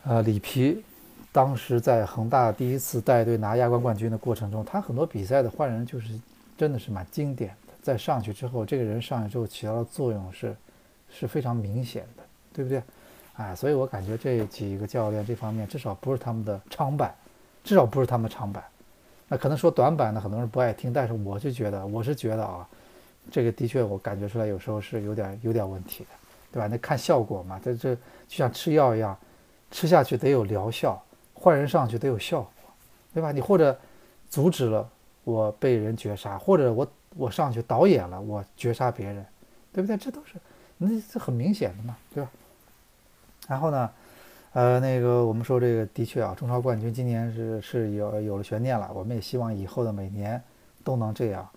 [0.04, 0.82] 呃里皮。
[1.30, 6.18] 当时在恒大第一次带队拿亚冠冠军的过程中，他很多比赛的换人就是
[6.56, 7.74] 真的是蛮经典的。
[7.82, 10.56] 在上去之后，这个人上去之后起到的作用是
[11.10, 12.82] 是非常明显的，对不对？
[13.36, 17.14] 哎，所以我感觉这几个教练这方面至少不是他们的长板，
[17.62, 18.64] 至少不是他们长板。
[19.28, 22.66] 那可能说短板呢，很多人不爱听，但是我是觉得，我是觉得啊，
[23.30, 26.10] 这个的确我感觉出来有时候是有点有点问题的，
[26.52, 26.66] 对吧？
[26.66, 29.16] 那看效果嘛，这这就像吃药一样，
[29.70, 31.02] 吃下去得有疗效。
[31.40, 32.52] 换人上去得有效果，
[33.14, 33.30] 对吧？
[33.30, 33.78] 你或者
[34.28, 34.90] 阻止了
[35.22, 39.24] 我被人绝杀，或者我我上去导演了我绝杀别人，
[39.72, 39.96] 对不对？
[39.96, 40.34] 这都是
[40.78, 42.30] 那这很明显的嘛，对吧？
[43.46, 43.90] 然后呢，
[44.52, 48.90] 呃，那个我们说这个的确啊，中超冠军今年是是有有了悬念了。
[48.92, 50.42] 我们也希望以后的每年
[50.82, 51.48] 都能这样，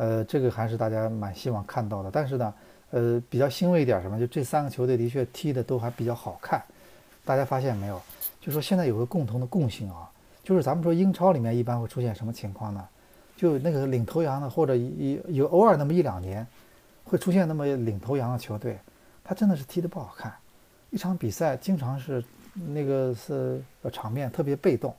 [0.00, 2.10] 呃，这个还是大家蛮希望看到的。
[2.10, 2.54] 但是呢，
[2.90, 6.62] 呃，比较欣慰一点什么，就这三个球队的确踢的都还比较好看，
[7.22, 8.00] 大家发现没有？
[8.40, 10.10] 就说现在有个共同的共性啊，
[10.42, 12.82] 就是咱们说英超里面一般会出现什么情况呢？
[13.36, 16.46] 就那个领头羊的，或者有有偶尔那么一两年，
[17.04, 18.78] 会出现那么领头羊的球队，
[19.22, 20.32] 他真的是踢得不好看，
[20.88, 24.94] 一场比赛经常是那个是场面特别被动，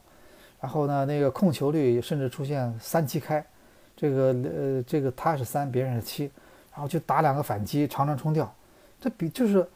[0.60, 3.44] 然后呢那个控球率甚至出现三七开，
[4.02, 6.30] 这个呃这个他是三别人是七，
[6.72, 8.52] 然后就打两个反击长传冲吊，
[9.00, 9.66] 这比就是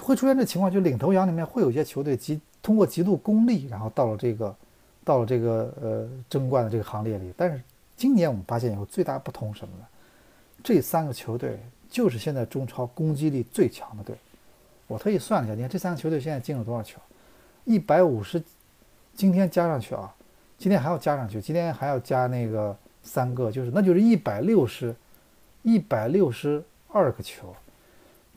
[0.00, 2.40] 会出现这情况，就领头羊里面会有一些球队极。
[2.64, 4.54] 通过极度功利，然后到了这个，
[5.02, 7.34] 到了这个呃争冠的这个行列里。
[7.36, 7.60] 但是
[7.96, 9.84] 今年我们发现有最大不同什么呢？
[10.62, 11.58] 这三个球队
[11.90, 14.14] 就是现在中超攻击力最强的队。
[14.86, 17.00] 我特意算了一下，你看这三个球队现在进了多少球？
[17.64, 18.40] 一百五十，
[19.16, 20.14] 今天加上去啊，
[20.56, 24.94] 今天还要加上去，今天还要加那个三个，就是那就是一百六十，
[25.62, 27.54] 一百六十二个球。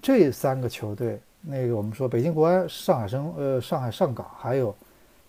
[0.01, 1.19] 这三个球队。
[1.47, 4.75] 那个我们说北京国安、上海申呃上海上港还有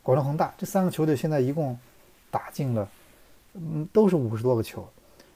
[0.02, 1.78] 广州恒大这三个球队现在一共
[2.30, 2.88] 打进了，
[3.52, 4.82] 嗯都是五十多个球，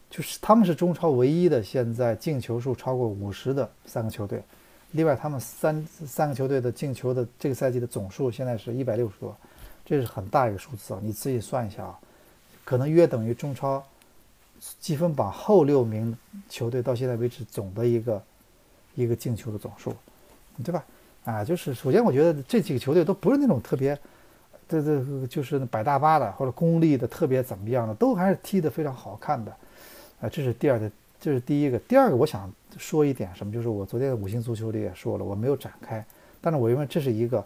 [0.09, 4.43] 就是他们是中超唯一的现在进球数超过五十的三个球队。
[4.93, 9.37] 另外他们三三个球队的进球的这个赛季的总数现在是一百六十多，
[9.85, 11.01] 这是很大一个数字啊！
[11.03, 11.99] 你自己算一下啊，
[12.70, 13.85] 可能约等于中超
[14.78, 16.16] 积分榜后六名
[16.48, 18.22] 球队到现在为止总的一个
[18.94, 19.92] 一个进球的总数。
[20.62, 20.85] 对吧？
[21.24, 23.98] 啊，就是首先我觉得这几个球队都不是那种特别，
[24.68, 29.50] 这这就是摆大巴的或者功利的特别怎么样的，都还是踢得非常好看的，
[30.20, 31.76] 啊，这是第二的，这是第一个。
[31.80, 36.04] 第二个我想说一点什么，就是我昨天的五星足球里也说了，我没有展开，
[36.40, 37.44] 但是我认为这是一个，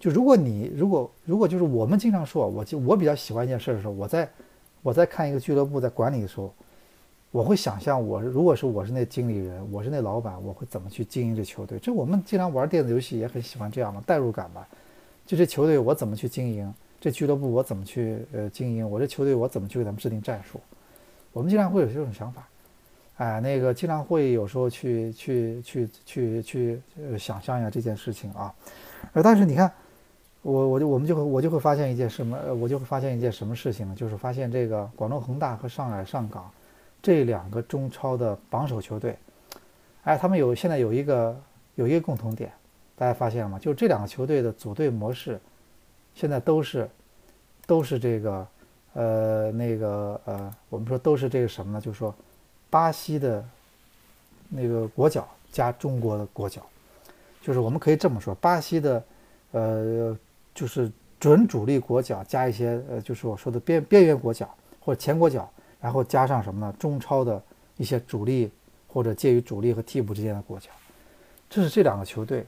[0.00, 4.26] 就如果你如果如果就是我们经常说，我就我比较喜欢一件事的时候，我在
[4.86, 6.54] 我在看一个俱乐部在管理的时候。
[7.32, 11.78] 我会想象，我如果是我是那经理人，我是那老板，我会怎么去经营这球队？
[11.78, 14.66] 这我们经常玩电子游戏也很喜欢这样嘛，代入感吧。
[15.26, 16.72] 就这球队我怎么去经营？
[16.98, 18.88] 这俱乐部我怎么去呃经营？
[18.88, 20.58] 我这球队我怎么去给他们制定战术？
[21.32, 22.48] 我们经常会有这种想法，
[23.16, 28.54] 哎，那个经常会有时候去去去去去呃想象一下这件事情啊。
[29.12, 29.70] 呃，但是你看，
[30.46, 32.38] 我我就我们就会我就会发现一件什么？
[32.54, 33.94] 我就会发现一件什么事情呢？
[33.96, 36.48] 就是发现这个广州恒大和上海上港。
[37.02, 39.16] 这两个中超的榜首球队，
[40.04, 41.36] 哎，他们有现在有一个
[41.74, 42.52] 有一个共同点，
[42.96, 43.58] 大家发现了吗？
[43.58, 45.40] 就这两个球队的组队模式，
[46.14, 46.88] 现在都是
[47.66, 48.46] 都是这个
[48.94, 51.80] 呃那个呃，我们说都是这个什么呢？
[51.80, 52.14] 就是说
[52.70, 53.44] 巴西的
[54.48, 56.62] 那个国脚加中国的国脚，
[57.40, 59.04] 就是我们可以这么说，巴西的
[59.52, 60.16] 呃
[60.56, 60.90] 就是
[61.20, 65.48] 准主力国脚加一些呃就是我说的边边缘国脚或者前国脚。
[65.78, 66.74] 然后加上什么呢？
[66.78, 67.40] 中超的
[67.76, 68.50] 一些主力
[68.88, 70.70] 或者介于主力和替补之间的国脚，
[71.50, 72.44] 这是这两个球队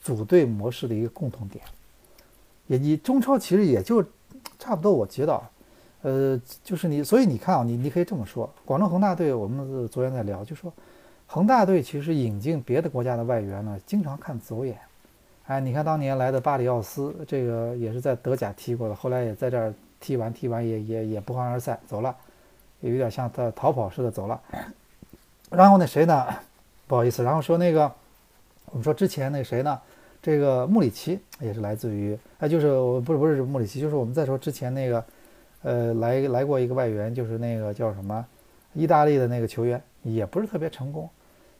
[0.00, 1.64] 组队模式的一个共同点。
[2.68, 4.04] 也你中超其实也就
[4.58, 5.42] 差不多，我觉得，
[6.02, 10.72] 呃，就是你，所以你看啊，你你可以这么说，广州恒大队，我们昨天在聊，就说
[11.26, 14.78] 恒大队其实引进别的国家的外援呢，经常看走眼。
[15.46, 22.14] 哎，你看当年来的巴里奥斯，这个也是在德甲踢过的，后来也在这儿踢完，踢完也也也不欢而散，走了。
[22.80, 24.40] 也有点像他逃跑似的走了，
[25.50, 26.26] 然后那谁呢？
[26.88, 27.92] 不好意思，然后说那个，
[28.66, 29.80] 我们说之前那谁呢？
[30.20, 35.04] 这个穆里奇也是来自于，哎，就是我不是不是穆里奇，就是我们再说之前那个，
[35.62, 38.26] 呃，来来过一个外援，就是那个叫什么，
[38.74, 41.08] 意大利的那个球员，也不是特别成功，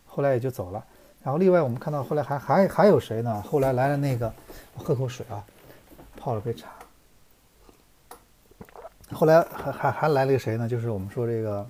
[0.05, 0.85] 后来也就走了。
[1.25, 3.43] 然后另外我们看到后来还还还有谁呢？
[3.43, 4.33] 后来来了那个，
[4.75, 5.45] 我喝口水啊，
[6.17, 6.69] 泡了杯茶。
[9.13, 10.69] 后来还还还来了一个谁呢？
[10.69, 11.67] 就是我们说这个，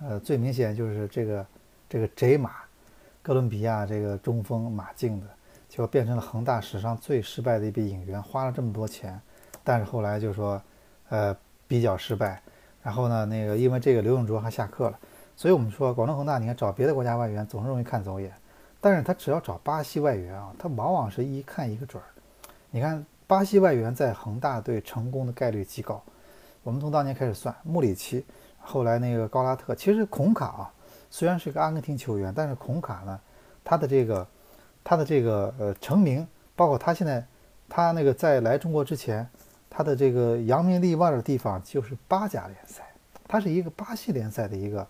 [0.00, 1.46] 呃，最明显就是这个
[1.88, 2.52] 这个贼马，
[3.22, 5.26] 哥伦比亚这个中锋马竞的，
[5.68, 9.20] 结果变成了恒大史上最失败的一笔引援，花了这么多钱，
[9.64, 10.62] 但是后来就说，
[11.08, 12.40] 呃，比较失败。
[12.82, 14.98] 然后呢，那个因为这个刘永灼还下课了，
[15.36, 18.32] 所以我们说广东恒大，你看找别的国家外援总是容易看走眼，
[18.80, 22.06] 但是他只要找巴西外援啊，他往往是一看一个准儿。
[22.70, 26.02] 你看巴西外援在恒大队成功的概率极高。
[26.62, 28.24] 我们从当年开始算，穆里奇，
[28.60, 30.72] 后来那个高拉特，其实孔卡啊，
[31.10, 33.18] 虽然是个阿根廷球员，但是孔卡呢，
[33.64, 34.26] 他的这个，
[34.84, 37.26] 他的这个呃成名，包括他现在，
[37.68, 39.28] 他那个在来中国之前，
[39.68, 42.84] 他的这个扬名立万的地方就是巴甲联赛，
[43.26, 44.86] 他是一个巴西联赛的一个，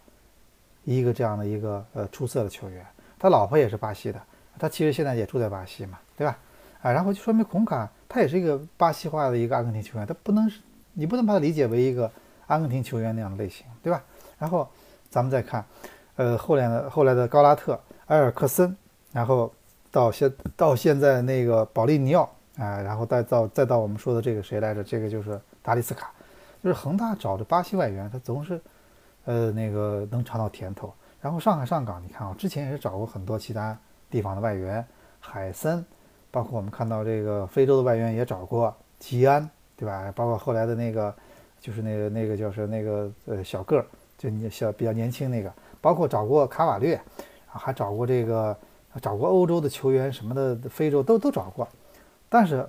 [0.85, 2.85] 一个这样的一个呃出色的球员，
[3.19, 4.21] 他老婆也是巴西的，
[4.59, 6.39] 他其实现在也住在巴西嘛，对吧？
[6.83, 10.61] 啊，然后就说明孔卡他也是一个巴西化的一个阿根廷球员，他不能是。
[10.95, 12.13] 你不能把它理解为一个
[12.49, 14.05] 阿根廷球员那样的类型，对吧？
[14.39, 14.69] 然后
[15.09, 15.65] 咱们再看，
[16.17, 18.77] 呃，后来的后来的高拉特、埃尔克森，
[19.11, 19.51] 然后
[19.91, 22.25] 到现到现在那个保利尼奥
[22.59, 24.85] 啊，然后再到再到我们说的这个谁来着？
[24.85, 26.11] 这个就是达利斯卡，
[26.63, 28.61] 就是恒大找的巴西外援，他总是
[29.25, 30.93] 呃那个能尝到甜头。
[31.21, 33.79] 然后上海上港，你看啊，之前也是找过很多其他
[34.11, 34.85] 地方的外援，
[35.21, 35.85] 海森，
[36.31, 39.49] 包括我们看到这个非洲的外援也找过吉安。
[39.75, 40.13] 对吧？
[40.15, 41.13] 包括后来的那个，
[41.59, 43.85] 就是那个那个叫是那个呃小个儿，
[44.17, 47.01] 就你小比较年轻那个，包括找过卡瓦略，
[47.47, 48.57] 还找过这个
[49.01, 51.67] 找过欧洲的球员什么的，非洲都都找过。
[52.29, 52.65] 但是，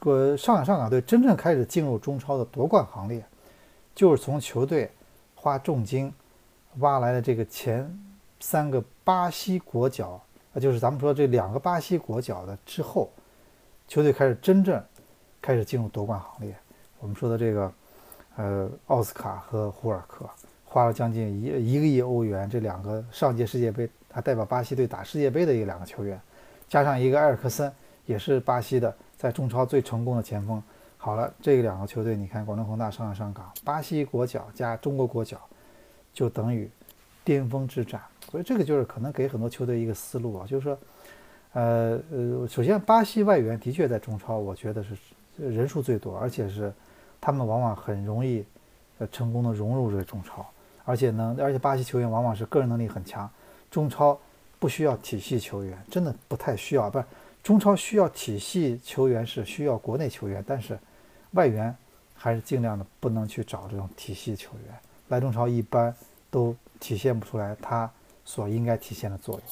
[0.00, 3.24] 个上海上港队真正开始进入中超的夺冠行列，
[3.94, 4.90] 就是从球队
[5.42, 6.14] 花重金
[6.78, 7.92] 挖来的这个前
[8.38, 10.22] 三个巴西国脚，
[10.54, 13.10] 啊，就是咱们说这两个巴西国脚的之后，
[13.88, 14.80] 球队开始真正。
[15.40, 16.54] 开始进入夺冠行列。
[17.00, 17.72] 我们说的这个，
[18.36, 20.24] 呃，奥斯卡和胡尔克
[20.64, 26.20] 花了将近一一个亿欧元，这两个上届世界杯他代表巴西队打世界杯的一两个球员，
[26.68, 27.72] 加上一个埃尔克森，
[28.06, 30.62] 也是巴西的在中超最成功的前锋。
[31.04, 35.36] 好了，这两个球队，你看广东恒大、上海上港，巴西国脚加中国国脚，
[36.14, 36.70] 就等于
[37.24, 38.00] 巅峰之战。
[38.30, 40.78] 所以这个就是可能给很多球队一个思路啊，就是说，
[41.54, 44.96] 呃呃，首先巴西外援的确在中超，我觉得是。
[45.38, 46.70] 人数最多，而且是
[47.18, 48.44] 他们往往很容易
[48.98, 50.46] 呃成功的融入这个中超，
[50.84, 53.28] 而且能，而且巴西球员往往是个人能力很强。
[53.70, 54.16] 中超
[54.58, 57.04] 不需要体系球员，真的不太需要，不是
[57.42, 60.78] 中超需要体系球员是需要国内球员，但是
[61.32, 61.74] 外援
[62.14, 64.74] 还是尽量的不能去找这种体系球员
[65.08, 65.94] 来中超，一般
[66.30, 67.90] 都体现不出来他
[68.24, 69.42] 所应该体现的作用，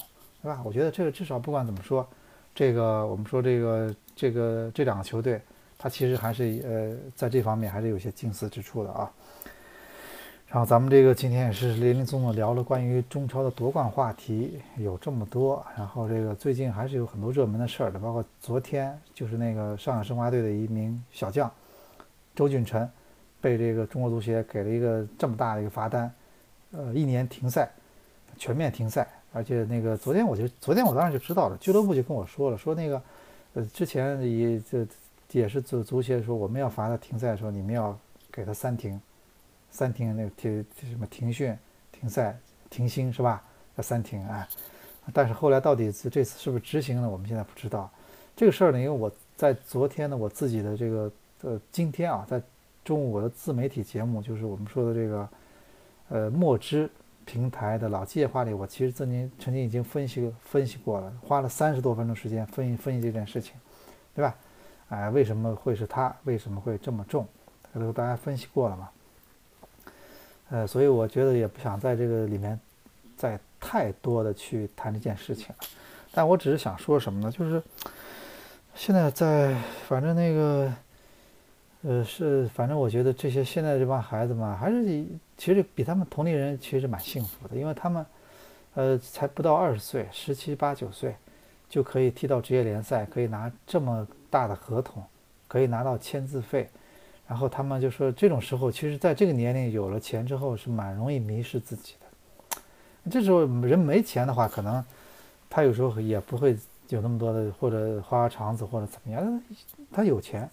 [0.43, 0.61] 对吧？
[0.65, 2.07] 我觉得这个至少不管怎么说，
[2.55, 5.41] 这个我们说这个这个这两个球队。
[5.83, 9.11] 他其实还是呃，在这方面还是有些近似之处的啊。
[10.47, 15.65] 然后咱们这个今天也是林林总总聊了关于中超的夺冠话题，有这么多。
[15.75, 21.51] 然后这个最近还是有很多热门的事儿的，包括昨天就是那个上海申花队的一名小将
[22.35, 22.89] 周俊辰，
[23.41, 26.13] 被这个中国足协给了一个这么大的一个罚单，
[26.73, 27.71] 呃，一年停赛，
[28.37, 29.07] 全面停赛。
[29.33, 33.03] 而且那个昨天我就昨天我当时就知道了，俱乐部就跟我说了，说那个
[33.55, 34.87] 呃之前也这。
[35.33, 37.97] 也是足足协说我们要罚他停赛的时候，你们要
[38.33, 39.01] 给他三停，
[39.71, 41.57] 三停那个停什么停训、
[41.93, 42.37] 停赛、
[42.69, 43.41] 停薪是吧？
[43.77, 44.49] 要三停啊！
[45.13, 47.89] 但是后来到底是这次是不是执行了，我们现在不知道。
[48.35, 51.09] 这个事儿呢，因为我在昨天呢，我自己的这个
[51.43, 52.41] 呃今天啊，在
[52.85, 55.29] 中午我的自媒体节目，就是我们说的这个
[56.09, 56.91] 呃墨汁
[57.25, 63.55] 平台的老计划里，我其实曾经曾经已经分析分析过了，花了三十多分钟时间分析分析这件事情，
[64.15, 64.35] 对吧？
[64.89, 66.15] 哎，为什么会是他？
[66.25, 67.27] 为什么会这么重？
[67.73, 68.91] 这都大家分析过了嘛？
[70.51, 72.59] 呃，所以我觉得也不想在这个里面
[73.17, 75.55] 再太多的去谈这件事情了。
[76.13, 77.31] 但我只是想说什么呢？
[77.31, 77.63] 就是
[78.75, 79.55] 现在在，
[79.87, 80.73] 反正那个，
[81.83, 85.05] 呃，是反正我觉得这些现在这帮孩子嘛，还是
[85.37, 88.05] 其实比他们同龄人其实蛮幸福的，因为他们
[88.75, 91.15] 呃才不到二十岁，十七八九岁
[91.69, 94.07] 就可以踢到职业联赛，可以拿这么。
[94.33, 95.03] 大的合同
[95.49, 96.71] 可以拿到签字费，
[97.27, 102.63] 然后他们就说这种时候，其实在这个年龄有了钱之后是蛮容易迷失自己的。
[103.11, 104.85] 这时候人没钱的话，可能
[105.49, 106.57] 他有时候也不会
[106.91, 109.43] 有那么多的或者花花肠子或者怎么样。
[109.91, 110.49] 他有钱，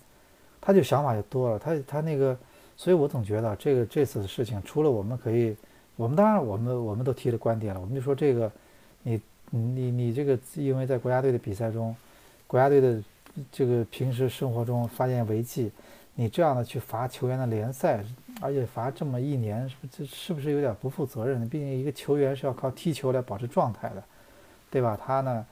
[0.67, 1.57] 他就想法就多了。
[1.57, 2.37] 他他那个，
[2.75, 5.55] 所以我总觉得这个这次的事情，除了我们可以
[5.95, 8.51] 我们当然，我们我们都提了观点了，我们就说这个，
[9.01, 11.95] 你你你这个，因为在国家队的比赛中，
[12.47, 13.01] 国家队的
[13.49, 15.71] 这个平时生活中发现违纪，
[16.15, 18.03] 你这样的去罚球员的联赛，
[18.41, 21.47] 而且罚这么一年，是不这是不是有点不负责任？
[21.47, 24.03] 毕竟一个球员是要靠踢球来保持状态的，
[24.69, 24.99] 对吧？
[25.01, 25.45] 他呢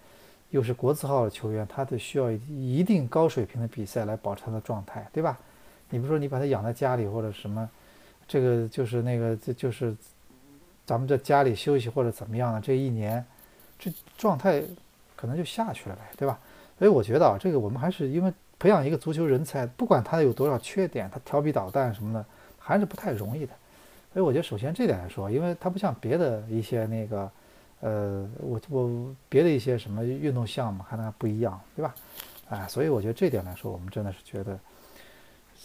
[0.50, 5.38] 又是国字号的球员，他得需要一定高水平的比赛来保持他的状态，对吧？
[5.90, 7.70] 你不说你把他养在家里或者什么，
[8.28, 9.96] 这个就是那个这就是。
[10.88, 13.26] 咱们在家里休息或者怎么样的这一年，
[13.80, 14.62] 这状态
[15.16, 16.40] 可能就下去了呗，对吧？
[16.78, 22.24] 所以我觉得啊，这个我们还是因为培养一个足球人才，不管他有多少缺点，他调皮捣蛋什么的，
[22.60, 23.54] 还是不太容易的。
[24.14, 27.32] 所以我觉得首先这点来说，因为他不像别的一些那个，
[27.82, 31.96] 呃，我我别的一些什么运动项目还能不一样，对吧？
[32.50, 34.60] 哎，所以我觉得这点来说，我们真的是觉得。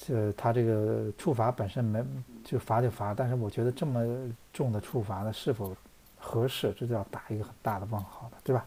[0.08, 2.02] 呃，他这个处罚本身没
[2.42, 4.02] 就罚就罚，但是我觉得这么
[4.50, 5.76] 重的处罚呢，是否
[6.18, 8.64] 合适，这就要打一个很大的问号了，对吧？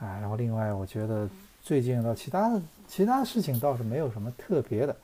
[0.00, 1.28] 啊，然后另外，我觉得
[1.62, 4.96] 最近的其他其他事情倒是没有什么特别的，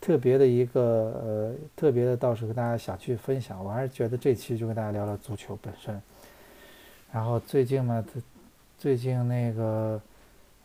[0.00, 3.62] 特别的一个呃特别的倒是跟大家想去分享。
[3.64, 6.00] 我还是觉得这期就跟大家聊聊足球本身。
[7.12, 8.04] 然后最近嘛，
[8.78, 10.00] 最近那个。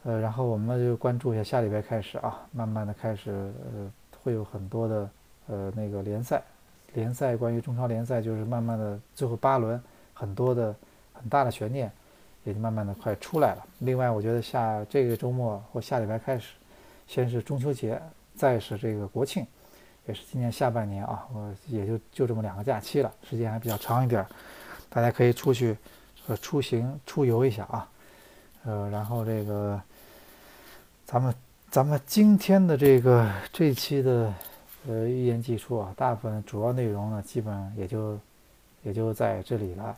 [0.03, 3.91] 呃，然后我们就关注一下下礼拜开始啊，慢慢的开始，呃，
[4.23, 5.09] 会有很多的
[5.47, 6.41] 呃那个联赛，
[6.93, 9.81] 联赛关于中超联赛就是慢慢的最后八轮
[10.13, 10.73] 很多的
[11.11, 11.91] 很大的悬念，
[12.45, 13.65] 也就慢慢的快出来了。
[13.79, 16.53] 另外，我觉得下这个周末或下礼拜开始，
[17.05, 18.01] 先是中秋节，
[18.33, 19.45] 再是这个国庆，
[20.05, 24.25] 也是今年下半年啊，我也就就这么两个假期了，时间还比较长一点，
[24.89, 25.75] 大家可以出去
[26.27, 27.89] 呃出行出游一下啊，
[28.65, 29.81] 呃，然后这个。
[31.09, 31.33] 咱们
[31.71, 34.33] 咱们今天的这个这期的
[34.89, 38.19] 呃预言技术啊，大部分主要内容呢，基本也就
[38.83, 39.97] 也就在这里了。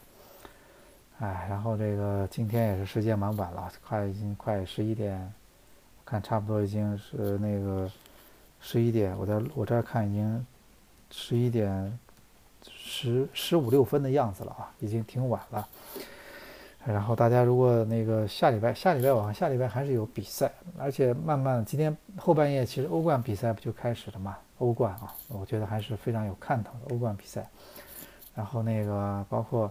[1.18, 5.34] 哎，然后这个今天也是时间蛮晚了，快已经快十一点，
[6.06, 7.92] 看差不多已经是那个
[8.62, 10.46] 十一点，我在我这儿看已经
[11.10, 12.00] 十一点
[12.62, 15.68] 十十五六分的样子了啊，已经挺晚了。
[16.86, 24.38] 然后大家如果那个下礼拜下礼拜我看下礼拜还是有比赛，而且慢慢今天后半夜其实欧冠比赛不就开始了嘛？
[24.58, 27.48] 欧冠啊，我觉得还是非常有看头的欧冠比赛。
[28.34, 29.70] 然后那个包括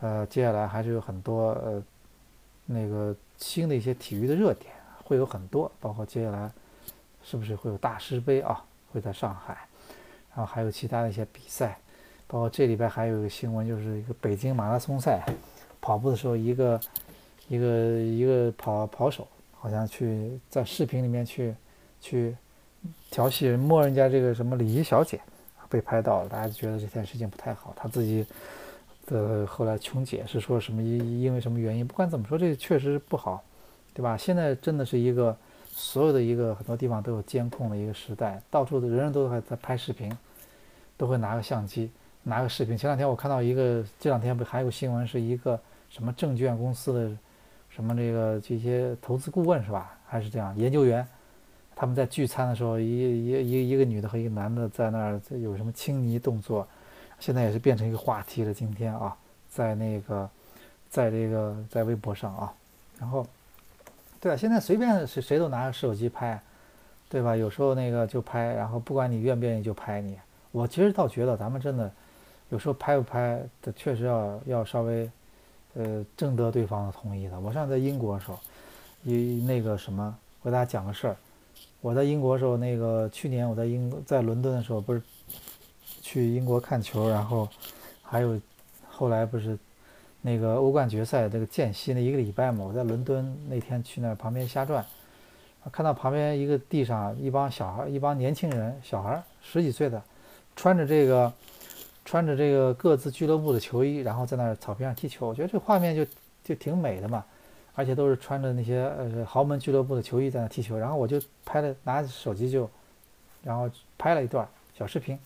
[0.00, 1.82] 呃接下来还是有很多呃
[2.64, 4.72] 那个新的一些体育的热点
[5.02, 6.50] 会有很多，包括接下来
[7.22, 8.64] 是不是会有大师杯啊？
[8.92, 9.58] 会在上海，
[10.34, 11.76] 然后还有其他的一些比赛，
[12.28, 15.22] 包括这礼拜还有一个新闻就是一个北京马拉松赛。
[15.80, 16.80] 跑步的时候，一个
[17.48, 21.54] 一个一个跑跑手好像去在视频里面去
[22.00, 22.36] 去
[23.10, 25.20] 调戏，摸人家这个什么礼仪小姐，
[25.68, 26.28] 被拍到了。
[26.28, 28.24] 大家觉得这件事情不太好，他自己
[29.06, 31.86] 的后来穷解释说什么因因为什么原因。
[31.86, 33.42] 不管怎么说，这确实不好，
[33.94, 34.16] 对吧？
[34.16, 35.36] 现在真的是一个
[35.72, 40.10] 所有的一个很多地方都有监控的一个时代，到处的人人都还在拍视频，
[40.96, 41.90] 都会拿个相机。
[42.28, 45.58] 拿个视频，前两天我看到一个，这两天不还有新闻，是一个
[45.88, 47.16] 什么证券公司的，
[47.70, 49.96] 什么这个这些投资顾问是吧？
[50.08, 51.06] 还是这样研究员，
[51.76, 56.66] 他们在聚餐的时候，一一一一个女的和一个男的在那儿有什么亲昵动作，
[57.20, 58.52] 现在也是变成一个话题了。
[58.52, 59.16] 今天啊，
[59.48, 60.28] 在那个，
[60.90, 62.52] 在这个在微博上啊，
[62.98, 63.24] 然后，
[64.20, 66.42] 对啊，现在随便谁谁都拿着手机拍，
[67.08, 67.36] 对吧？
[67.36, 70.18] 有时候那个就拍，然后不管你愿不愿意就拍你。
[70.50, 71.88] 我其实倒觉得咱们真的。
[72.50, 75.10] 有时候拍不拍的，确实要要稍微，
[75.74, 77.40] 呃，征得对方的同意的。
[77.40, 78.38] 我上次在英国的时候，
[79.02, 81.16] 一那个什么，我给大家讲个事儿。
[81.80, 85.02] 我在英国的时候，那个去年我在英在伦敦的时候，不是
[86.00, 87.48] 去英国看球，然后
[88.00, 88.40] 还有
[88.88, 89.58] 后来不是
[90.22, 94.86] 那个欧冠决赛这个间隙那一个礼拜嘛，我在伦敦那天去那旁边瞎转，
[95.72, 100.00] 看到旁边一个地上一帮小孩，一帮年轻人，小孩十几岁的，
[100.54, 101.32] 穿着这个。
[102.06, 106.06] 穿着这个各自俱乐部的球衣，然后在那草坪上踢球，我觉得这画面就
[106.44, 107.24] 就挺美的嘛，
[107.74, 112.70] 而且都是穿着那些呃豪门俱乐部的球衣在那踢球，然后我就拍了，拿手机就，
[113.42, 114.46] 然后拍了一段
[114.78, 115.18] 小视频，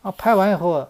[0.00, 0.88] 然后拍完以后，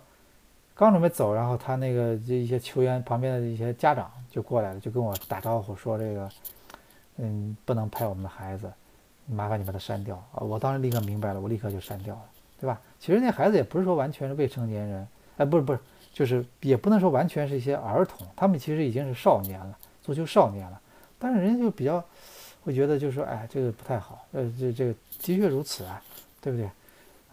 [0.75, 6.31] 刚准备走，然后他那个这一些球员旁边的一些家长就过来了，就跟我打招呼说这个，
[7.17, 8.71] 嗯，不能拍我们的孩子，
[9.25, 10.45] 麻烦你把它删掉啊！
[10.45, 12.23] 我当时立刻明白了，我立刻就删掉了。
[12.61, 12.81] 对吧？
[12.99, 15.79] 其实那孩子也不是说完全是未成年人，哎，不是不是，
[16.13, 20.81] 就是也不能说完全是一些儿童，他们其实已经是少年了，足球少年了。
[21.19, 22.03] 但是人家就比较
[22.65, 26.03] 会觉得，就是说，哎，这个不太好，呃，这这个的确如此啊，
[26.41, 26.69] 对不对？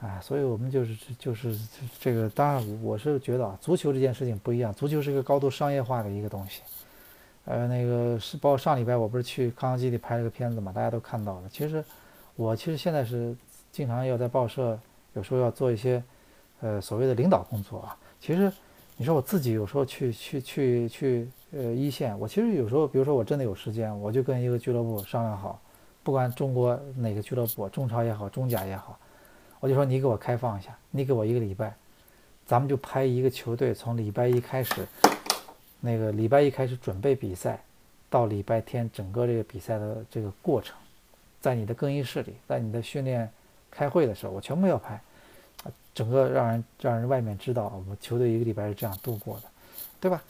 [0.02, 1.58] 哎，所以我们就是就是
[2.00, 6.62] 这个，当然我是觉得啊，足球这件事情不一样，足球是一个高度商业化的一个东西。
[7.46, 11.50] 呃，那个是包括上礼拜我不是去康熙里拍了个片子嘛，大家都看到了。
[11.50, 11.84] 其实
[12.36, 13.36] 我其实现在是
[13.72, 14.80] 经常要在报社，
[15.14, 16.04] 有时候要做一些
[16.62, 17.98] 呃所谓的领导工作啊。
[18.20, 18.52] 其实
[18.96, 25.60] 你说我自己有时候去去去去呃一线，我其实有时候比如说我真的有时间，我就跟一个俱乐部商量好，
[26.04, 28.98] 不管中国哪个俱乐部，中超也好，中甲也好。
[29.60, 31.74] 我就说你给我开放一下，你给我一个礼拜，
[32.46, 34.86] 咱们就拍一个球队从礼拜一开始，
[35.80, 37.64] 那个礼拜一开始准备比赛，
[38.10, 40.76] 到礼拜天整个这个比赛的这个过程，
[41.40, 43.32] 在你的更衣室里，在你的训练
[43.74, 44.94] 开会的时候，我全部要拍，
[45.64, 49.44] 啊整个让人让人外面知道我们球队一个礼拜是这样度过的，
[50.00, 50.22] 对吧？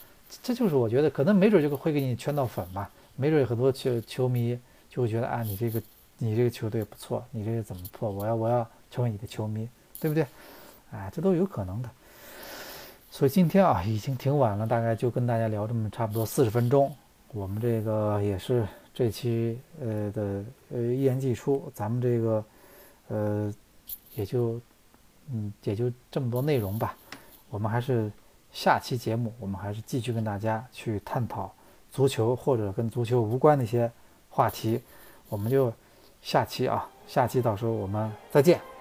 [0.41, 4.58] 这就是我觉得可能没准就会给你圈到粉吧，没准很多球球迷
[4.89, 5.82] 就会觉得啊，你这个
[6.18, 8.10] 你这个球队不错，你这个怎么破？
[8.10, 8.66] 我要我要。
[8.94, 9.68] 成为你的球迷，
[10.00, 10.24] 对不对？
[10.91, 11.89] 哎，这都有可能的。
[13.10, 16.96] 所以今天啊，已经挺晚了，大概就跟大家聊这么差不多四十分钟。
[17.30, 22.46] 我们这个也是这期呃的呃一言既出，咱们这个
[23.08, 23.54] 呃
[24.16, 24.60] 也就
[25.32, 26.95] 嗯也就这么多内容吧。
[27.49, 28.12] 我们还是
[28.51, 31.54] 下期节目，我们还是继续跟大家去探讨
[31.91, 33.91] 足球或者跟足球无关的一些
[34.30, 34.82] 话题。
[35.30, 35.74] 我们就
[36.22, 38.72] 下期啊，下期到时候我们再见。